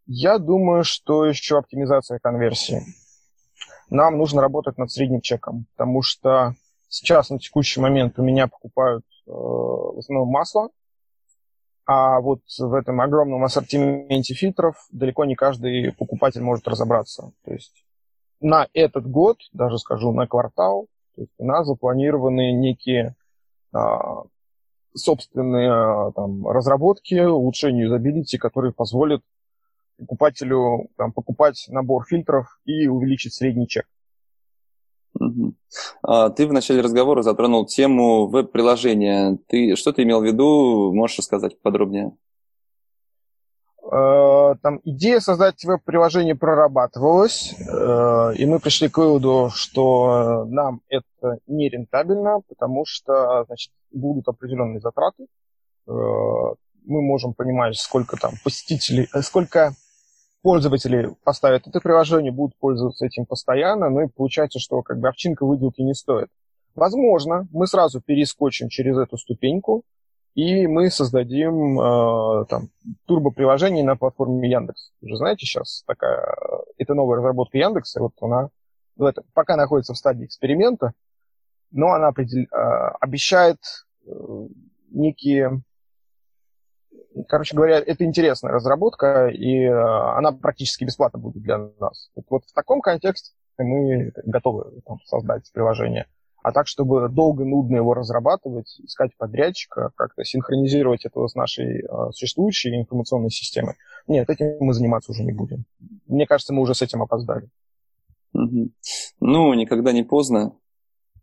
Я 0.05 0.37
думаю, 0.37 0.83
что 0.83 1.25
еще 1.25 1.57
оптимизация 1.57 2.19
конверсии. 2.19 2.83
Нам 3.89 4.19
нужно 4.19 4.43
работать 4.43 4.77
над 4.77 4.91
средним 4.91 5.21
чеком, 5.21 5.65
потому 5.75 6.03
что 6.03 6.53
сейчас 6.89 7.31
на 7.31 7.39
текущий 7.39 7.81
момент 7.81 8.19
у 8.19 8.23
меня 8.23 8.45
покупают 8.47 9.03
э, 9.25 9.31
в 9.31 9.97
основном 9.97 10.27
масло, 10.29 10.69
а 11.91 12.19
вот 12.19 12.41
в 12.59 12.73
этом 12.75 13.01
огромном 13.01 13.43
ассортименте 13.43 14.35
фильтров 14.35 14.75
далеко 14.91 15.25
не 15.25 15.33
каждый 15.33 15.91
покупатель 15.91 16.43
может 16.43 16.67
разобраться. 16.67 17.31
То 17.43 17.51
есть 17.51 17.83
на 18.39 18.67
этот 18.75 19.09
год, 19.09 19.39
даже 19.53 19.79
скажу, 19.79 20.11
на 20.11 20.27
квартал, 20.27 20.85
то 21.15 21.21
есть 21.21 21.33
у 21.39 21.45
нас 21.45 21.65
запланированы 21.65 22.51
некие 22.51 23.15
а, 23.73 24.21
собственные 24.93 25.71
а, 25.71 26.11
там, 26.11 26.47
разработки, 26.47 27.19
улучшения 27.21 27.85
юзабилити, 27.85 28.37
которые 28.37 28.71
позволят 28.71 29.23
покупателю 29.97 30.89
там, 30.95 31.11
покупать 31.11 31.65
набор 31.69 32.05
фильтров 32.05 32.59
и 32.65 32.87
увеличить 32.87 33.33
средний 33.33 33.67
чек. 33.67 33.87
А, 36.01 36.29
ты 36.29 36.47
в 36.47 36.53
начале 36.53 36.81
разговора 36.81 37.21
затронул 37.21 37.65
тему 37.65 38.27
веб-приложения. 38.27 39.37
Ты, 39.47 39.75
что 39.75 39.91
ты 39.91 40.03
имел 40.03 40.21
в 40.21 40.25
виду? 40.25 40.93
Можешь 40.93 41.19
рассказать 41.19 41.59
подробнее? 41.61 42.11
Э, 43.91 44.55
там 44.61 44.79
идея 44.83 45.19
создать 45.19 45.63
веб-приложение 45.63 46.35
прорабатывалась, 46.35 47.55
э, 47.59 48.33
и 48.35 48.45
мы 48.45 48.59
пришли 48.59 48.87
к 48.87 48.97
выводу, 48.97 49.49
что 49.53 50.45
нам 50.47 50.81
это 50.89 51.39
не 51.47 51.69
рентабельно, 51.69 52.41
потому 52.47 52.85
что 52.85 53.45
значит, 53.47 53.71
будут 53.91 54.27
определенные 54.27 54.79
затраты. 54.79 55.25
Э, 55.87 55.91
мы 55.91 57.01
можем 57.01 57.33
понимать, 57.33 57.77
сколько 57.77 58.15
там 58.17 58.33
посетителей, 58.43 59.07
сколько 59.21 59.73
пользователи 60.41 61.15
поставят 61.23 61.67
это 61.67 61.79
приложение, 61.79 62.31
будут 62.31 62.57
пользоваться 62.57 63.05
этим 63.05 63.25
постоянно, 63.25 63.89
ну 63.89 64.01
и 64.01 64.07
получается, 64.07 64.59
что 64.59 64.81
как 64.81 64.99
бы 64.99 65.07
овчинка 65.09 65.45
выделки 65.45 65.81
не 65.81 65.93
стоит. 65.93 66.29
Возможно, 66.75 67.47
мы 67.51 67.67
сразу 67.67 68.01
перескочим 68.01 68.69
через 68.69 68.97
эту 68.97 69.17
ступеньку, 69.17 69.83
и 70.35 70.67
мы 70.67 70.89
создадим 70.89 71.79
э, 71.79 72.45
там 72.45 72.69
турбо-приложение 73.05 73.83
на 73.83 73.97
платформе 73.97 74.49
Яндекс. 74.49 74.91
Вы 75.01 75.09
же 75.09 75.17
знаете, 75.17 75.45
сейчас 75.45 75.83
такая, 75.85 76.35
это 76.77 76.93
новая 76.93 77.17
разработка 77.17 77.57
Яндекса, 77.57 77.99
вот 77.99 78.13
она 78.21 78.49
в 78.95 79.03
это, 79.03 79.23
пока 79.33 79.55
находится 79.55 79.93
в 79.93 79.97
стадии 79.97 80.25
эксперимента, 80.25 80.93
но 81.71 81.87
она 81.93 82.07
определ, 82.07 82.43
э, 82.43 82.55
обещает 82.99 83.57
э, 84.05 84.11
некие 84.91 85.61
Короче 87.27 87.55
говоря, 87.55 87.79
это 87.79 88.03
интересная 88.03 88.51
разработка, 88.51 89.27
и 89.27 89.63
э, 89.63 89.71
она 89.71 90.31
практически 90.31 90.83
бесплатно 90.83 91.19
будет 91.19 91.41
для 91.41 91.57
нас. 91.79 92.11
Вот, 92.29 92.43
в 92.45 92.53
таком 92.53 92.81
контексте 92.81 93.33
мы 93.57 94.11
готовы 94.25 94.81
там, 94.85 94.99
создать 95.05 95.51
приложение. 95.51 96.05
А 96.41 96.51
так, 96.51 96.67
чтобы 96.67 97.09
долго, 97.09 97.43
нудно 97.43 97.75
его 97.75 97.93
разрабатывать, 97.93 98.79
искать 98.79 99.11
подрядчика, 99.17 99.91
как-то 99.95 100.23
синхронизировать 100.23 101.05
это 101.05 101.27
с 101.27 101.35
нашей 101.35 101.81
э, 101.81 102.11
существующей 102.11 102.75
информационной 102.75 103.31
системой, 103.31 103.75
нет, 104.07 104.29
этим 104.29 104.57
мы 104.59 104.73
заниматься 104.73 105.11
уже 105.11 105.23
не 105.23 105.33
будем. 105.33 105.65
Мне 106.07 106.25
кажется, 106.25 106.53
мы 106.53 106.61
уже 106.61 106.75
с 106.75 106.81
этим 106.81 107.01
опоздали. 107.01 107.49
Угу. 108.33 108.69
Ну, 109.19 109.53
никогда 109.55 109.91
не 109.91 110.03
поздно 110.03 110.53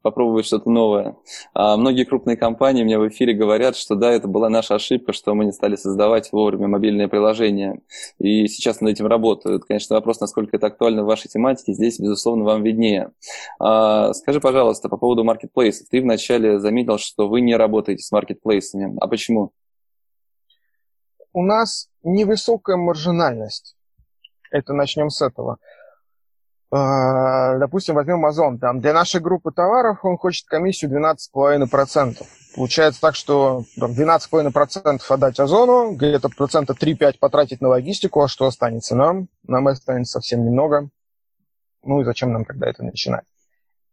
попробовать 0.07 0.47
что-то 0.47 0.71
новое. 0.71 1.17
А 1.53 1.77
многие 1.77 2.05
крупные 2.05 2.37
компании 2.37 2.85
мне 2.85 2.97
в 2.97 3.09
эфире 3.09 3.35
говорят, 3.35 3.75
что 3.75 3.97
да, 3.97 4.13
это 4.13 4.29
была 4.29 4.49
наша 4.49 4.77
ошибка, 4.77 5.13
что 5.13 5.35
мы 5.35 5.45
не 5.45 5.51
стали 5.51 5.75
создавать 5.75 6.31
вовремя 6.31 6.69
мобильные 6.69 7.09
приложения. 7.09 7.81
И 8.21 8.47
сейчас 8.47 8.81
над 8.81 8.93
этим 8.93 9.09
работают. 9.09 9.65
Конечно, 9.65 9.97
вопрос, 9.97 10.21
насколько 10.21 10.57
это 10.57 10.69
актуально 10.69 11.03
в 11.03 11.07
вашей 11.07 11.27
тематике, 11.29 11.73
здесь, 11.73 11.99
безусловно, 11.99 12.45
вам 12.45 12.63
виднее. 12.63 13.11
А, 13.59 14.13
скажи, 14.13 14.39
пожалуйста, 14.39 14.89
по 14.89 14.97
поводу 14.97 15.25
маркетплейсов. 15.25 15.89
Ты 15.89 16.01
вначале 16.01 16.61
заметил, 16.61 16.99
что 16.99 17.27
вы 17.29 17.41
не 17.41 17.57
работаете 17.57 18.05
с 18.05 18.13
маркетплейсами. 18.13 18.97
А 19.01 19.09
почему? 19.09 19.51
У 21.33 21.43
нас 21.43 21.89
невысокая 22.05 22.77
маржинальность. 22.77 23.77
Это 24.53 24.73
начнем 24.73 25.11
с 25.11 25.21
этого. 25.21 25.59
А, 26.71 27.59
допустим, 27.59 27.95
возьмем 27.95 28.25
Озон. 28.27 28.59
Там 28.59 28.81
для 28.81 28.93
нашей 28.93 29.21
группы 29.21 29.53
товаров 29.53 30.05
он 30.05 30.17
хочет 30.17 30.47
комиссию 30.47 30.91
12,5%. 30.91 32.23
Получается 32.57 33.01
так, 33.01 33.15
что 33.15 33.65
там, 33.79 33.93
12,5% 33.93 35.01
отдать 35.09 35.39
Озону, 35.39 35.93
где-то 35.93 36.29
процента 36.29 36.73
3-5 36.73 37.19
потратить 37.21 37.61
на 37.61 37.69
логистику, 37.69 38.23
а 38.23 38.29
что 38.29 38.47
останется 38.47 38.97
нам? 38.97 39.29
Нам 39.47 39.69
останется 39.69 40.15
совсем 40.15 40.45
немного. 40.45 40.89
Ну 41.85 42.01
и 42.01 42.05
зачем 42.05 42.33
нам 42.33 42.45
тогда 42.45 42.69
это 42.69 42.83
начинать? 42.83 43.25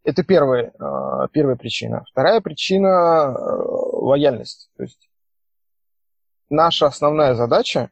Это 0.02 0.24
первая, 0.24 0.72
а, 0.80 1.28
первая 1.28 1.56
причина. 1.56 2.04
Вторая 2.10 2.40
причина– 2.40 3.32
лояльность. 3.38 4.70
То 4.76 4.82
есть 4.82 5.08
наша 6.50 6.86
основная 6.86 7.34
задача 7.34 7.90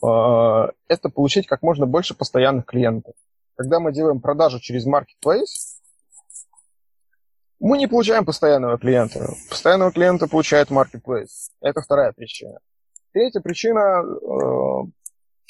а,– 0.00 0.70
это 0.88 1.08
получить 1.08 1.48
как 1.48 1.62
можно 1.62 1.86
больше 1.86 2.14
постоянных 2.14 2.66
клиентов 2.66 3.14
когда 3.56 3.80
мы 3.80 3.92
делаем 3.92 4.20
продажу 4.20 4.60
через 4.60 4.86
Marketplace, 4.86 5.78
мы 7.60 7.78
не 7.78 7.86
получаем 7.86 8.24
постоянного 8.24 8.76
клиента. 8.78 9.34
Постоянного 9.48 9.92
клиента 9.92 10.26
получает 10.26 10.70
Marketplace. 10.70 11.50
Это 11.60 11.80
вторая 11.80 12.12
причина. 12.12 12.58
Третья 13.12 13.40
причина 13.40 14.02
э, 14.02 14.90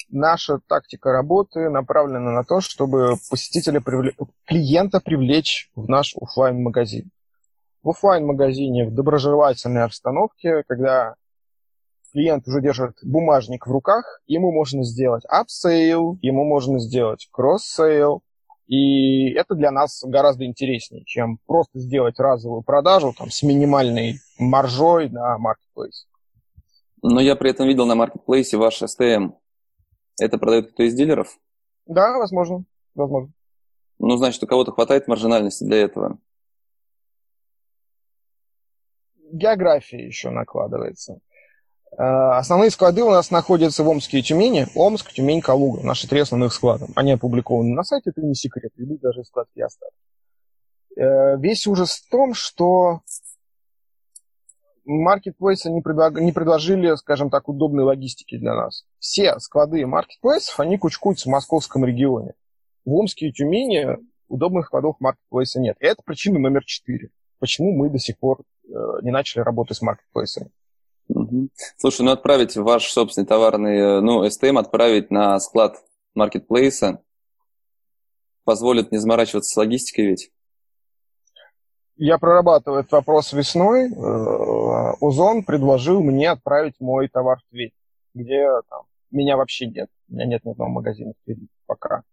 наша 0.09 0.59
тактика 0.67 1.11
работы 1.11 1.69
направлена 1.69 2.31
на 2.31 2.43
то, 2.43 2.61
чтобы 2.61 3.15
посетителя, 3.29 3.81
привле... 3.81 4.13
клиента 4.45 4.99
привлечь 4.99 5.71
в 5.75 5.89
наш 5.89 6.13
офлайн 6.15 6.61
магазин 6.61 7.09
В 7.81 7.89
офлайн 7.89 8.25
магазине 8.25 8.85
в 8.85 8.93
доброжелательной 8.93 9.83
обстановке, 9.83 10.63
когда 10.67 11.15
клиент 12.13 12.47
уже 12.47 12.61
держит 12.61 12.97
бумажник 13.01 13.67
в 13.67 13.71
руках, 13.71 14.21
ему 14.27 14.51
можно 14.51 14.83
сделать 14.83 15.25
апсейл, 15.25 16.17
ему 16.21 16.45
можно 16.45 16.79
сделать 16.79 17.27
кросс-сейл, 17.31 18.21
и 18.67 19.31
это 19.31 19.55
для 19.55 19.71
нас 19.71 20.03
гораздо 20.05 20.45
интереснее, 20.45 21.03
чем 21.05 21.39
просто 21.45 21.79
сделать 21.79 22.19
разовую 22.19 22.61
продажу 22.61 23.13
там, 23.17 23.29
с 23.29 23.43
минимальной 23.43 24.19
маржой 24.39 25.09
на 25.09 25.37
маркетплейсе. 25.37 26.07
Но 27.01 27.19
я 27.19 27.35
при 27.35 27.49
этом 27.49 27.67
видел 27.67 27.85
на 27.85 27.95
маркетплейсе 27.95 28.57
ваш 28.57 28.81
STM. 28.81 29.33
Это 30.21 30.37
продает 30.37 30.71
кто 30.71 30.83
из 30.83 30.93
дилеров? 30.93 31.37
Да, 31.85 32.17
возможно. 32.17 32.63
возможно. 32.95 33.33
Ну, 33.99 34.15
значит, 34.15 34.41
у 34.43 34.47
кого-то 34.47 34.71
хватает 34.71 35.07
маржинальности 35.07 35.65
для 35.65 35.77
этого. 35.77 36.19
География 39.31 40.05
еще 40.05 40.29
накладывается. 40.29 41.19
Э, 41.97 42.37
основные 42.37 42.71
склады 42.71 43.03
у 43.03 43.11
нас 43.11 43.29
находятся 43.31 43.83
в 43.83 43.89
Омске 43.89 44.19
и 44.19 44.23
Тюмени. 44.23 44.67
Омск, 44.75 45.11
Тюмень, 45.11 45.41
Калуга. 45.41 45.81
Наши 45.83 46.07
три 46.07 46.21
основных 46.21 46.53
склада. 46.53 46.87
Они 46.95 47.11
опубликованы 47.11 47.73
на 47.73 47.83
сайте, 47.83 48.09
это 48.09 48.21
не 48.21 48.35
секрет. 48.35 48.71
Любить 48.77 49.01
даже 49.01 49.23
складки 49.23 49.59
оставить. 49.59 49.93
Э, 50.95 51.37
весь 51.37 51.67
ужас 51.67 51.97
в 51.97 52.09
том, 52.09 52.33
что 52.33 53.01
маркетплейсы 54.85 55.69
не, 55.69 55.81
предлаг... 55.81 56.19
не 56.19 56.31
предложили, 56.31 56.95
скажем 56.95 57.29
так, 57.29 57.47
удобной 57.47 57.83
логистики 57.83 58.37
для 58.37 58.55
нас. 58.55 58.85
Все 58.99 59.37
склады 59.39 59.85
маркетплейсов, 59.85 60.59
они 60.59 60.77
кучкуются 60.77 61.29
в 61.29 61.31
московском 61.31 61.85
регионе. 61.85 62.33
В 62.85 62.93
Омске 62.93 63.27
и 63.27 63.33
Тюмени 63.33 63.97
удобных 64.27 64.65
складов 64.65 64.95
маркетплейса 64.99 65.59
нет. 65.59 65.77
И 65.79 65.85
это 65.85 66.01
причина 66.03 66.39
номер 66.39 66.65
четыре. 66.65 67.09
Почему 67.39 67.71
мы 67.73 67.89
до 67.89 67.99
сих 67.99 68.17
пор 68.17 68.41
э, 68.67 68.69
не 69.03 69.11
начали 69.11 69.41
работать 69.41 69.77
с 69.77 69.81
маркетплейсами. 69.81 70.49
Слушай, 71.77 72.03
ну 72.03 72.11
отправить 72.11 72.55
ваш 72.55 72.91
собственный 72.91 73.27
товарный, 73.27 74.01
ну, 74.01 74.25
STM 74.25 74.59
отправить 74.59 75.11
на 75.11 75.39
склад 75.39 75.77
маркетплейса 76.15 77.01
позволит 78.43 78.91
не 78.91 78.97
заморачиваться 78.97 79.53
с 79.53 79.57
логистикой 79.57 80.07
ведь? 80.07 80.31
Я 81.95 82.17
прорабатываю 82.17 82.81
этот 82.81 82.91
вопрос 82.91 83.33
весной. 83.33 83.89
Э, 83.91 84.93
Озон 84.99 85.43
предложил 85.43 86.01
мне 86.01 86.31
отправить 86.31 86.75
мой 86.79 87.07
товар 87.07 87.39
в 87.39 87.49
Тверь, 87.51 87.71
где 88.13 88.47
там, 88.69 88.83
меня 89.11 89.37
вообще 89.37 89.67
нет. 89.67 89.89
У 90.09 90.15
меня 90.15 90.25
нет 90.25 90.43
ни 90.43 90.51
одного 90.51 90.71
магазина 90.71 91.13
в 91.13 91.23
Твери 91.25 91.47
пока. 91.67 92.03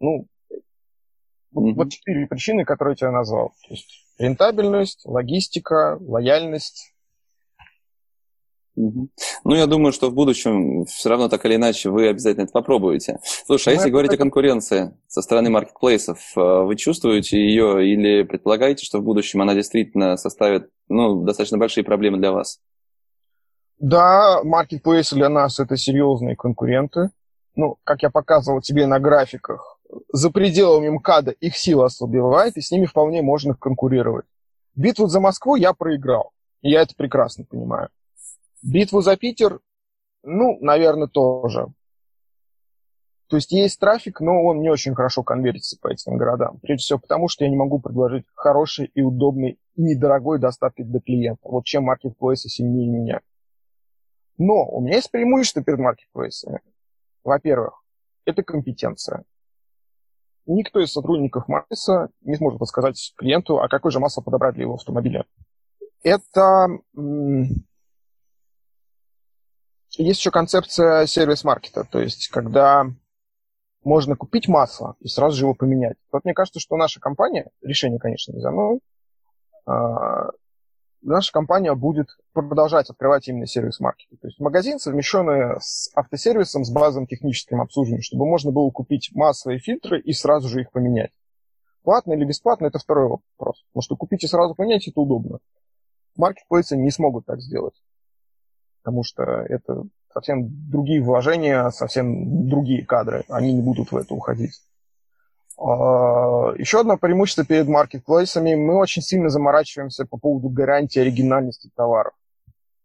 Ну, 0.00 0.26
mm-hmm. 0.50 1.74
вот 1.74 1.90
четыре 1.90 2.26
причины, 2.26 2.64
которые 2.64 2.92
я 2.92 2.96
тебе 2.96 3.10
назвал. 3.10 3.50
То 3.68 3.74
есть 3.74 4.06
рентабельность, 4.18 5.02
логистика, 5.04 5.98
лояльность 6.00 6.94
ну, 9.44 9.54
я 9.54 9.66
думаю, 9.66 9.92
что 9.92 10.10
в 10.10 10.14
будущем 10.14 10.84
все 10.84 11.08
равно 11.08 11.28
так 11.28 11.44
или 11.44 11.56
иначе 11.56 11.90
вы 11.90 12.08
обязательно 12.08 12.44
это 12.44 12.52
попробуете. 12.52 13.18
Слушай, 13.46 13.74
а 13.74 13.76
если 13.76 13.90
говорить 13.90 14.12
о 14.12 14.16
конкуренции 14.16 14.94
со 15.06 15.22
стороны 15.22 15.50
маркетплейсов, 15.50 16.18
э, 16.36 16.40
вы 16.40 16.76
чувствуете 16.76 17.38
ее 17.38 17.86
или 17.86 18.22
предполагаете, 18.22 18.84
что 18.84 18.98
в 18.98 19.02
будущем 19.02 19.42
она 19.42 19.54
действительно 19.54 20.16
составит 20.16 20.70
ну, 20.88 21.22
достаточно 21.24 21.58
большие 21.58 21.84
проблемы 21.84 22.18
для 22.18 22.32
вас? 22.32 22.60
Да, 23.78 24.42
маркетплейсы 24.42 25.14
для 25.14 25.28
нас 25.28 25.60
это 25.60 25.76
серьезные 25.76 26.36
конкуренты. 26.36 27.10
Ну, 27.54 27.76
как 27.84 28.02
я 28.02 28.10
показывал 28.10 28.60
тебе 28.60 28.86
на 28.86 29.00
графиках, 29.00 29.78
за 30.12 30.30
пределами 30.30 30.88
МКАДа 30.88 31.32
их 31.32 31.56
сила 31.56 31.86
ослабевает, 31.86 32.56
и 32.56 32.60
с 32.60 32.70
ними 32.70 32.86
вполне 32.86 33.22
можно 33.22 33.54
конкурировать. 33.54 34.26
Битву 34.74 35.08
за 35.08 35.20
Москву 35.20 35.56
я 35.56 35.72
проиграл. 35.72 36.32
И 36.62 36.70
я 36.70 36.82
это 36.82 36.94
прекрасно 36.96 37.44
понимаю. 37.44 37.88
Битву 38.62 39.00
за 39.00 39.16
Питер, 39.16 39.60
ну, 40.22 40.58
наверное, 40.60 41.08
тоже. 41.08 41.66
То 43.28 43.36
есть 43.36 43.52
есть 43.52 43.78
трафик, 43.78 44.20
но 44.20 44.42
он 44.42 44.60
не 44.60 44.70
очень 44.70 44.94
хорошо 44.94 45.22
конвертится 45.22 45.78
по 45.80 45.88
этим 45.88 46.16
городам. 46.16 46.58
Прежде 46.60 46.82
всего 46.82 46.98
потому, 46.98 47.28
что 47.28 47.44
я 47.44 47.50
не 47.50 47.56
могу 47.56 47.78
предложить 47.78 48.24
хороший 48.34 48.86
и 48.94 49.02
удобный 49.02 49.58
и 49.74 49.82
недорогой 49.82 50.38
доставки 50.38 50.82
до 50.82 51.00
клиента. 51.00 51.42
Вот 51.44 51.64
чем 51.66 51.84
маркетплейсы 51.84 52.48
сильнее 52.48 52.88
меня. 52.88 53.20
Но 54.38 54.66
у 54.66 54.80
меня 54.80 54.96
есть 54.96 55.10
преимущество 55.10 55.62
перед 55.62 55.78
маркетплейсами. 55.78 56.60
Во-первых, 57.22 57.82
это 58.24 58.42
компетенция. 58.42 59.24
Никто 60.46 60.80
из 60.80 60.92
сотрудников 60.92 61.48
Маркетса 61.48 62.08
не 62.22 62.36
сможет 62.36 62.58
подсказать 62.58 63.12
клиенту, 63.18 63.60
а 63.60 63.68
какой 63.68 63.90
же 63.90 64.00
масло 64.00 64.22
подобрать 64.22 64.54
для 64.54 64.62
его 64.62 64.74
автомобиля. 64.74 65.26
Это 66.02 66.68
есть 69.98 70.20
еще 70.20 70.30
концепция 70.30 71.06
сервис-маркета, 71.06 71.84
то 71.84 72.00
есть 72.00 72.28
когда 72.28 72.86
можно 73.84 74.16
купить 74.16 74.48
масло 74.48 74.96
и 75.00 75.08
сразу 75.08 75.36
же 75.36 75.44
его 75.44 75.54
поменять. 75.54 75.96
Вот 76.12 76.24
мне 76.24 76.34
кажется, 76.34 76.60
что 76.60 76.76
наша 76.76 77.00
компания, 77.00 77.50
решение, 77.62 77.98
конечно, 77.98 78.32
не 78.32 78.40
за 78.40 78.50
мной, 78.50 78.80
а, 79.66 80.30
наша 81.02 81.32
компания 81.32 81.74
будет 81.74 82.08
продолжать 82.32 82.90
открывать 82.90 83.28
именно 83.28 83.46
сервис-маркеты. 83.46 84.16
То 84.16 84.28
есть 84.28 84.40
магазин, 84.40 84.78
совмещенный 84.78 85.60
с 85.60 85.90
автосервисом, 85.94 86.64
с 86.64 86.70
базовым 86.70 87.06
техническим 87.06 87.60
обслуживанием, 87.60 88.02
чтобы 88.02 88.26
можно 88.26 88.52
было 88.52 88.70
купить 88.70 89.10
масло 89.14 89.50
и 89.50 89.58
фильтры 89.58 90.00
и 90.00 90.12
сразу 90.12 90.48
же 90.48 90.60
их 90.60 90.70
поменять. 90.70 91.10
Платно 91.82 92.12
или 92.12 92.24
бесплатно, 92.24 92.66
это 92.66 92.78
второй 92.78 93.08
вопрос. 93.08 93.64
Потому 93.70 93.82
что 93.82 93.96
купить 93.96 94.24
и 94.24 94.28
сразу 94.28 94.54
поменять, 94.54 94.86
это 94.86 95.00
удобно. 95.00 95.38
Маркетплейсы 96.16 96.76
не 96.76 96.90
смогут 96.90 97.26
так 97.26 97.40
сделать 97.40 97.80
потому 98.88 99.04
что 99.04 99.22
это 99.22 99.84
совсем 100.14 100.48
другие 100.70 101.02
вложения, 101.02 101.68
совсем 101.68 102.48
другие 102.48 102.86
кадры, 102.86 103.22
они 103.28 103.52
не 103.52 103.60
будут 103.60 103.92
в 103.92 103.96
это 103.98 104.14
уходить. 104.14 104.62
А, 105.58 106.54
Еще 106.56 106.80
одно 106.80 106.96
преимущество 106.96 107.44
перед 107.44 107.68
маркетплейсами, 107.68 108.54
мы 108.54 108.78
очень 108.78 109.02
сильно 109.02 109.28
заморачиваемся 109.28 110.06
по 110.06 110.16
поводу 110.16 110.48
гарантии 110.48 111.00
оригинальности 111.00 111.70
товаров. 111.76 112.14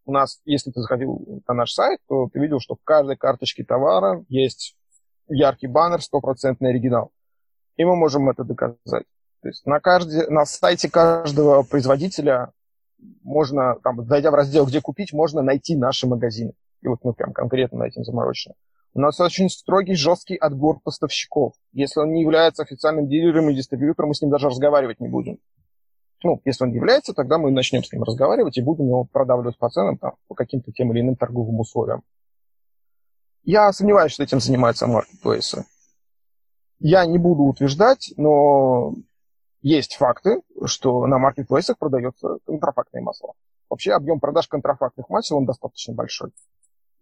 У 0.05 0.11
нас, 0.11 0.41
если 0.43 0.71
ты 0.71 0.81
заходил 0.81 1.41
на 1.47 1.53
наш 1.53 1.71
сайт, 1.71 2.01
то 2.09 2.27
ты 2.27 2.39
видел, 2.39 2.59
что 2.59 2.75
в 2.75 2.83
каждой 2.83 3.15
карточке 3.15 3.63
товара 3.63 4.25
есть 4.27 4.75
яркий 5.29 5.67
баннер, 5.67 6.01
стопроцентный 6.01 6.71
оригинал. 6.71 7.11
И 7.77 7.85
мы 7.85 7.95
можем 7.95 8.29
это 8.29 8.43
доказать. 8.43 9.05
То 9.41 9.47
есть 9.47 9.65
на, 9.65 9.79
каждый, 9.79 10.29
на 10.29 10.43
сайте 10.43 10.89
каждого 10.89 11.63
производителя 11.63 12.51
можно, 13.23 13.75
там, 13.83 14.05
зайдя 14.05 14.31
в 14.31 14.35
раздел 14.35 14.65
«Где 14.65 14.81
купить», 14.81 15.13
можно 15.13 15.41
найти 15.41 15.75
наши 15.75 16.07
магазины. 16.07 16.53
И 16.81 16.87
вот 16.87 16.99
мы 17.03 17.13
прям 17.13 17.33
конкретно 17.33 17.79
на 17.79 17.83
этим 17.85 18.03
заморочены. 18.03 18.55
У 18.95 18.99
нас 18.99 19.19
очень 19.19 19.49
строгий, 19.49 19.95
жесткий 19.95 20.35
отбор 20.35 20.79
поставщиков. 20.83 21.53
Если 21.71 21.99
он 21.99 22.11
не 22.11 22.21
является 22.21 22.61
официальным 22.61 23.07
дилером 23.07 23.49
и 23.49 23.55
дистрибьютором, 23.55 24.09
мы 24.09 24.15
с 24.15 24.21
ним 24.21 24.29
даже 24.29 24.49
разговаривать 24.49 24.99
не 24.99 25.07
будем. 25.07 25.39
Ну, 26.23 26.39
если 26.45 26.63
он 26.63 26.71
является, 26.71 27.13
тогда 27.13 27.37
мы 27.37 27.51
начнем 27.51 27.83
с 27.83 27.91
ним 27.91 28.03
разговаривать 28.03 28.57
и 28.57 28.61
будем 28.61 28.85
его 28.85 29.03
продавливать 29.03 29.57
по 29.57 29.69
ценам 29.69 29.97
там, 29.97 30.13
по 30.27 30.35
каким-то 30.35 30.71
тем 30.71 30.93
или 30.93 31.01
иным 31.01 31.15
торговым 31.15 31.59
условиям. 31.59 32.03
Я 33.43 33.73
сомневаюсь, 33.73 34.13
что 34.13 34.23
этим 34.23 34.39
занимаются 34.39 34.87
маркетплейсы. 34.87 35.65
Я 36.79 37.05
не 37.05 37.17
буду 37.17 37.43
утверждать, 37.43 38.13
но 38.15 38.93
есть 39.63 39.95
факты, 39.95 40.41
что 40.65 41.08
на 41.08 41.17
маркетплейсах 41.17 41.78
продается 41.80 42.38
контрафактное 42.45 43.02
масло. 43.02 43.34
Вообще 43.69 43.93
объем 43.93 44.19
продаж 44.19 44.47
контрафактных 44.47 45.10
масел, 45.10 45.38
он 45.38 45.45
достаточно 45.45 45.93
большой. 45.93 46.30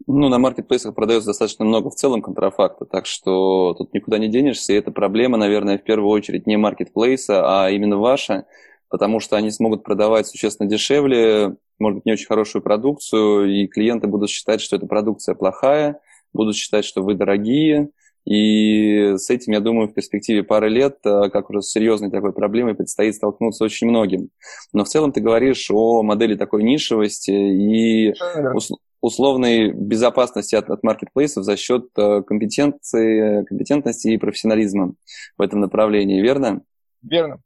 Ну, 0.07 0.29
на 0.29 0.39
маркетплейсах 0.39 0.95
продается 0.95 1.27
достаточно 1.27 1.65
много 1.65 1.89
в 1.89 1.95
целом 1.95 2.21
контрафакта, 2.21 2.85
так 2.85 3.05
что 3.05 3.73
тут 3.73 3.93
никуда 3.93 4.17
не 4.17 4.29
денешься. 4.29 4.73
И 4.73 4.75
это 4.75 4.91
проблема, 4.91 5.37
наверное, 5.37 5.77
в 5.77 5.83
первую 5.83 6.09
очередь 6.09 6.47
не 6.47 6.57
маркетплейса, 6.57 7.65
а 7.65 7.69
именно 7.69 7.97
ваша, 7.97 8.45
потому 8.89 9.19
что 9.19 9.35
они 9.35 9.51
смогут 9.51 9.83
продавать 9.83 10.27
существенно 10.27 10.69
дешевле, 10.69 11.57
может 11.79 11.97
быть, 11.97 12.05
не 12.05 12.13
очень 12.13 12.27
хорошую 12.27 12.61
продукцию, 12.61 13.51
и 13.51 13.67
клиенты 13.67 14.07
будут 14.07 14.29
считать, 14.29 14.61
что 14.61 14.75
эта 14.75 14.85
продукция 14.85 15.35
плохая, 15.35 15.99
будут 16.33 16.55
считать, 16.55 16.85
что 16.85 17.01
вы 17.03 17.15
дорогие, 17.15 17.89
и 18.25 19.15
с 19.17 19.29
этим, 19.29 19.53
я 19.53 19.59
думаю, 19.59 19.87
в 19.87 19.93
перспективе 19.93 20.43
пары 20.43 20.69
лет, 20.69 20.97
э, 21.05 21.29
как 21.29 21.49
уже 21.49 21.61
с 21.61 21.71
серьезной 21.71 22.11
такой 22.11 22.33
проблемой, 22.33 22.75
предстоит 22.75 23.15
столкнуться 23.15 23.63
очень 23.63 23.87
многим. 23.87 24.29
Но 24.73 24.83
в 24.83 24.87
целом 24.89 25.11
ты 25.11 25.21
говоришь 25.21 25.69
о 25.71 26.03
модели 26.03 26.35
такой 26.35 26.63
нишевости 26.63 27.31
и 27.31 28.13
условной 29.01 29.71
безопасности 29.71 30.55
от, 30.55 30.69
от 30.69 30.83
маркетплейсов 30.83 31.43
за 31.43 31.57
счет 31.57 31.87
э, 31.97 32.21
компетенции, 32.21 33.43
компетентности 33.45 34.09
и 34.09 34.17
профессионализма 34.17 34.93
в 35.37 35.41
этом 35.41 35.59
направлении, 35.59 36.21
верно? 36.21 36.61
Верно. 37.01 37.41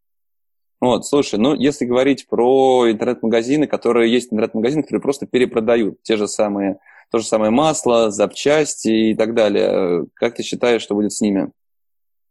Вот, 0.82 1.06
слушай, 1.06 1.40
ну 1.40 1.56
если 1.56 1.86
говорить 1.86 2.28
про 2.28 2.92
интернет-магазины, 2.92 3.66
которые 3.66 4.12
есть 4.12 4.34
интернет-магазины, 4.34 4.84
которые 4.84 5.02
просто 5.02 5.26
перепродают 5.26 6.04
те 6.04 6.18
же 6.18 6.28
самые 6.28 6.80
то 7.12 7.20
же 7.20 7.26
самое 7.26 7.52
масло, 7.52 8.12
запчасти 8.12 9.12
и 9.12 9.16
так 9.16 9.34
далее. 9.34 10.06
Как 10.16 10.36
ты 10.36 10.44
считаешь, 10.44 10.82
что 10.82 10.96
будет 10.96 11.14
с 11.14 11.22
ними? 11.22 11.52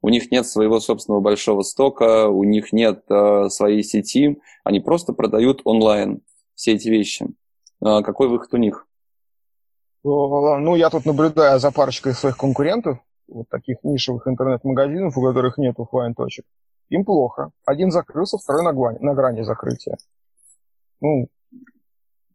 У 0.02 0.10
них 0.10 0.30
нет 0.30 0.46
своего 0.46 0.80
собственного 0.80 1.22
большого 1.22 1.62
стока, 1.62 2.28
у 2.28 2.44
них 2.44 2.72
нет 2.72 3.04
э, 3.08 3.48
своей 3.48 3.82
сети, 3.82 4.38
они 4.62 4.80
просто 4.80 5.14
продают 5.14 5.62
онлайн 5.64 6.20
все 6.54 6.72
эти 6.74 6.88
вещи. 6.88 7.26
Э, 7.80 8.02
какой 8.02 8.28
выход 8.28 8.52
у 8.52 8.58
них? 8.58 8.86
Ну, 10.02 10.76
я 10.76 10.90
тут 10.90 11.06
наблюдаю 11.06 11.58
за 11.58 11.70
парочкой 11.72 12.12
своих 12.12 12.36
конкурентов, 12.36 12.98
вот 13.28 13.48
таких 13.48 13.78
нишевых 13.82 14.28
интернет-магазинов, 14.28 15.16
у 15.16 15.22
которых 15.22 15.56
нет 15.56 15.78
офлайн 15.78 16.14
точек 16.14 16.44
Им 16.90 17.06
плохо. 17.06 17.52
Один 17.64 17.90
закрылся, 17.90 18.36
второй 18.36 18.62
на 18.62 18.74
грани, 18.74 18.98
на 19.00 19.14
грани 19.14 19.42
закрытия. 19.42 19.96
Ну, 21.00 21.28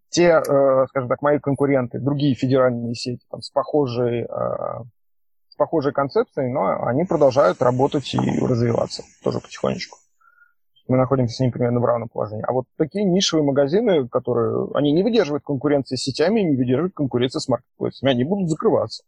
те, 0.10 0.42
э, 0.46 0.86
скажем 0.90 1.10
так, 1.10 1.22
мои 1.22 1.40
конкуренты, 1.40 2.00
другие 2.00 2.36
федеральные 2.36 2.96
сети 2.96 3.24
там, 3.30 3.42
с, 3.42 3.50
похожей, 3.52 4.24
э, 4.24 4.28
с 5.50 5.56
похожей 5.56 5.94
концепцией, 5.94 6.52
но 6.52 6.84
они 6.86 7.06
продолжают 7.06 7.62
работать 7.62 8.14
и 8.14 8.18
развиваться 8.18 9.04
тоже 9.24 9.40
потихонечку. 9.40 9.98
Мы 10.88 10.98
находимся 10.98 11.36
с 11.36 11.40
ними 11.40 11.52
примерно 11.52 11.80
в 11.80 11.86
равном 11.86 12.10
положении. 12.10 12.44
А 12.48 12.52
вот 12.52 12.66
такие 12.76 13.06
нишевые 13.06 13.46
магазины, 13.46 14.08
которые, 14.08 14.70
они 14.74 14.92
не 14.92 15.04
выдерживают 15.04 15.44
конкуренции 15.44 15.96
с 15.96 16.02
сетями, 16.02 16.42
не 16.42 16.56
выдерживают 16.56 16.96
конкуренции 16.96 17.38
с 17.38 17.48
маркетплейсами, 17.48 18.12
они 18.12 18.24
будут 18.24 18.50
закрываться. 18.50 19.04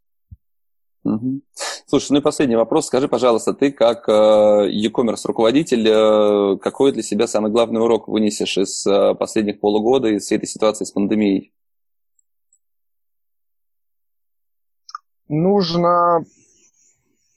Угу. 1.04 1.42
Слушай, 1.88 2.12
ну 2.12 2.20
и 2.20 2.22
последний 2.22 2.56
вопрос. 2.56 2.88
Скажи, 2.88 3.08
пожалуйста, 3.08 3.54
ты 3.54 3.72
как 3.72 4.08
э, 4.08 4.70
e-commerce 4.70 5.22
руководитель, 5.26 5.88
э, 5.88 6.58
какой 6.60 6.92
для 6.92 7.02
себя 7.02 7.28
самый 7.28 7.52
главный 7.52 7.82
урок 7.82 8.08
вынесешь 8.08 8.58
из 8.58 8.86
э, 8.86 9.16
последних 9.16 9.60
полугода, 9.60 10.10
из 10.10 10.24
всей 10.24 10.38
этой 10.38 10.48
ситуации 10.48 10.86
с 10.86 10.92
пандемией? 10.92 11.54
Нужно 15.28 16.24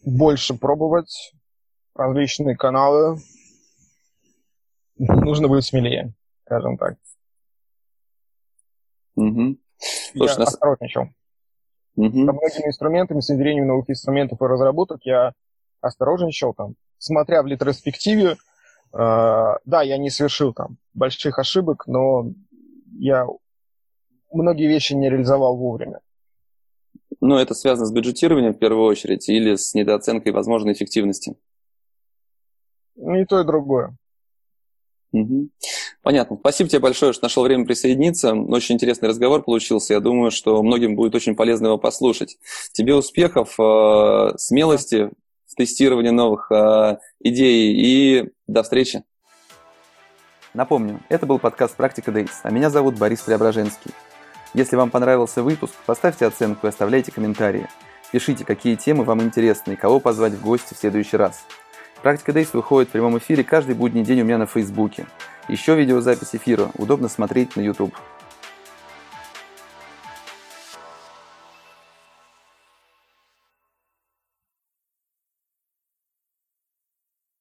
больше 0.04 0.54
пробовать 0.54 1.32
различные 1.94 2.56
каналы. 2.56 3.18
Нужно 4.98 5.48
быть 5.48 5.64
смелее, 5.64 6.12
скажем 6.44 6.76
так. 6.76 6.96
Угу. 9.16 9.56
Слушай, 10.12 10.32
Я 10.32 10.38
нас... 10.38 10.48
осторожничал. 10.54 11.08
Угу. 11.96 12.24
Со 12.26 12.32
многими 12.32 12.66
инструментами, 12.66 13.20
с 13.20 13.28
внедрением 13.28 13.68
новых 13.68 13.88
инструментов 13.88 14.40
и 14.40 14.44
разработок 14.44 15.00
я 15.04 15.32
осторожничал 15.80 16.54
там, 16.54 16.74
смотря 16.98 17.42
в 17.42 17.46
ретроспективе, 17.46 18.32
э, 18.32 18.36
да, 18.92 19.82
я 19.82 19.98
не 19.98 20.10
совершил 20.10 20.52
там 20.52 20.78
больших 20.92 21.38
ошибок, 21.38 21.86
но 21.86 22.30
я 22.98 23.26
многие 24.32 24.66
вещи 24.66 24.94
не 24.94 25.08
реализовал 25.08 25.56
вовремя. 25.56 26.00
Ну, 27.20 27.36
это 27.36 27.54
связано 27.54 27.86
с 27.86 27.92
бюджетированием 27.92 28.54
в 28.54 28.58
первую 28.58 28.84
очередь 28.86 29.28
или 29.28 29.54
с 29.54 29.74
недооценкой 29.74 30.32
возможной 30.32 30.72
эффективности? 30.72 31.36
Ну, 32.96 33.14
и 33.16 33.24
то, 33.24 33.40
и 33.40 33.44
другое. 33.44 33.96
Угу. 35.12 35.48
Понятно. 36.04 36.36
Спасибо 36.36 36.68
тебе 36.68 36.80
большое, 36.80 37.14
что 37.14 37.24
нашел 37.24 37.42
время 37.44 37.64
присоединиться. 37.64 38.34
Очень 38.34 38.74
интересный 38.74 39.08
разговор 39.08 39.42
получился. 39.42 39.94
Я 39.94 40.00
думаю, 40.00 40.30
что 40.30 40.62
многим 40.62 40.96
будет 40.96 41.14
очень 41.14 41.34
полезно 41.34 41.68
его 41.68 41.78
послушать. 41.78 42.36
Тебе 42.72 42.94
успехов, 42.94 43.58
э, 43.58 44.36
смелости 44.36 45.10
в 45.46 45.54
тестировании 45.56 46.10
новых 46.10 46.52
э, 46.52 46.98
идей 47.20 47.74
и 47.74 48.30
до 48.46 48.62
встречи. 48.62 49.02
Напомню, 50.52 51.00
это 51.08 51.24
был 51.24 51.38
подкаст 51.38 51.74
«Практика 51.74 52.10
Days», 52.10 52.32
а 52.42 52.50
меня 52.50 52.68
зовут 52.68 52.98
Борис 52.98 53.22
Преображенский. 53.22 53.90
Если 54.52 54.76
вам 54.76 54.90
понравился 54.90 55.42
выпуск, 55.42 55.72
поставьте 55.86 56.26
оценку 56.26 56.66
и 56.66 56.68
оставляйте 56.68 57.12
комментарии. 57.12 57.66
Пишите, 58.12 58.44
какие 58.44 58.74
темы 58.74 59.04
вам 59.04 59.22
интересны 59.22 59.72
и 59.72 59.76
кого 59.76 60.00
позвать 60.00 60.34
в 60.34 60.42
гости 60.42 60.74
в 60.74 60.76
следующий 60.76 61.16
раз. 61.16 61.46
Практика 62.02 62.32
Days 62.32 62.50
выходит 62.52 62.88
в 62.88 62.92
прямом 62.92 63.18
эфире 63.18 63.44
каждый 63.44 63.74
будний 63.74 64.04
день 64.04 64.20
у 64.20 64.24
меня 64.24 64.38
на 64.38 64.46
Фейсбуке. 64.46 65.06
Еще 65.48 65.74
видеозапись 65.74 66.34
эфира 66.34 66.70
удобно 66.76 67.08
смотреть 67.08 67.56
на 67.56 67.60
YouTube. 67.60 67.94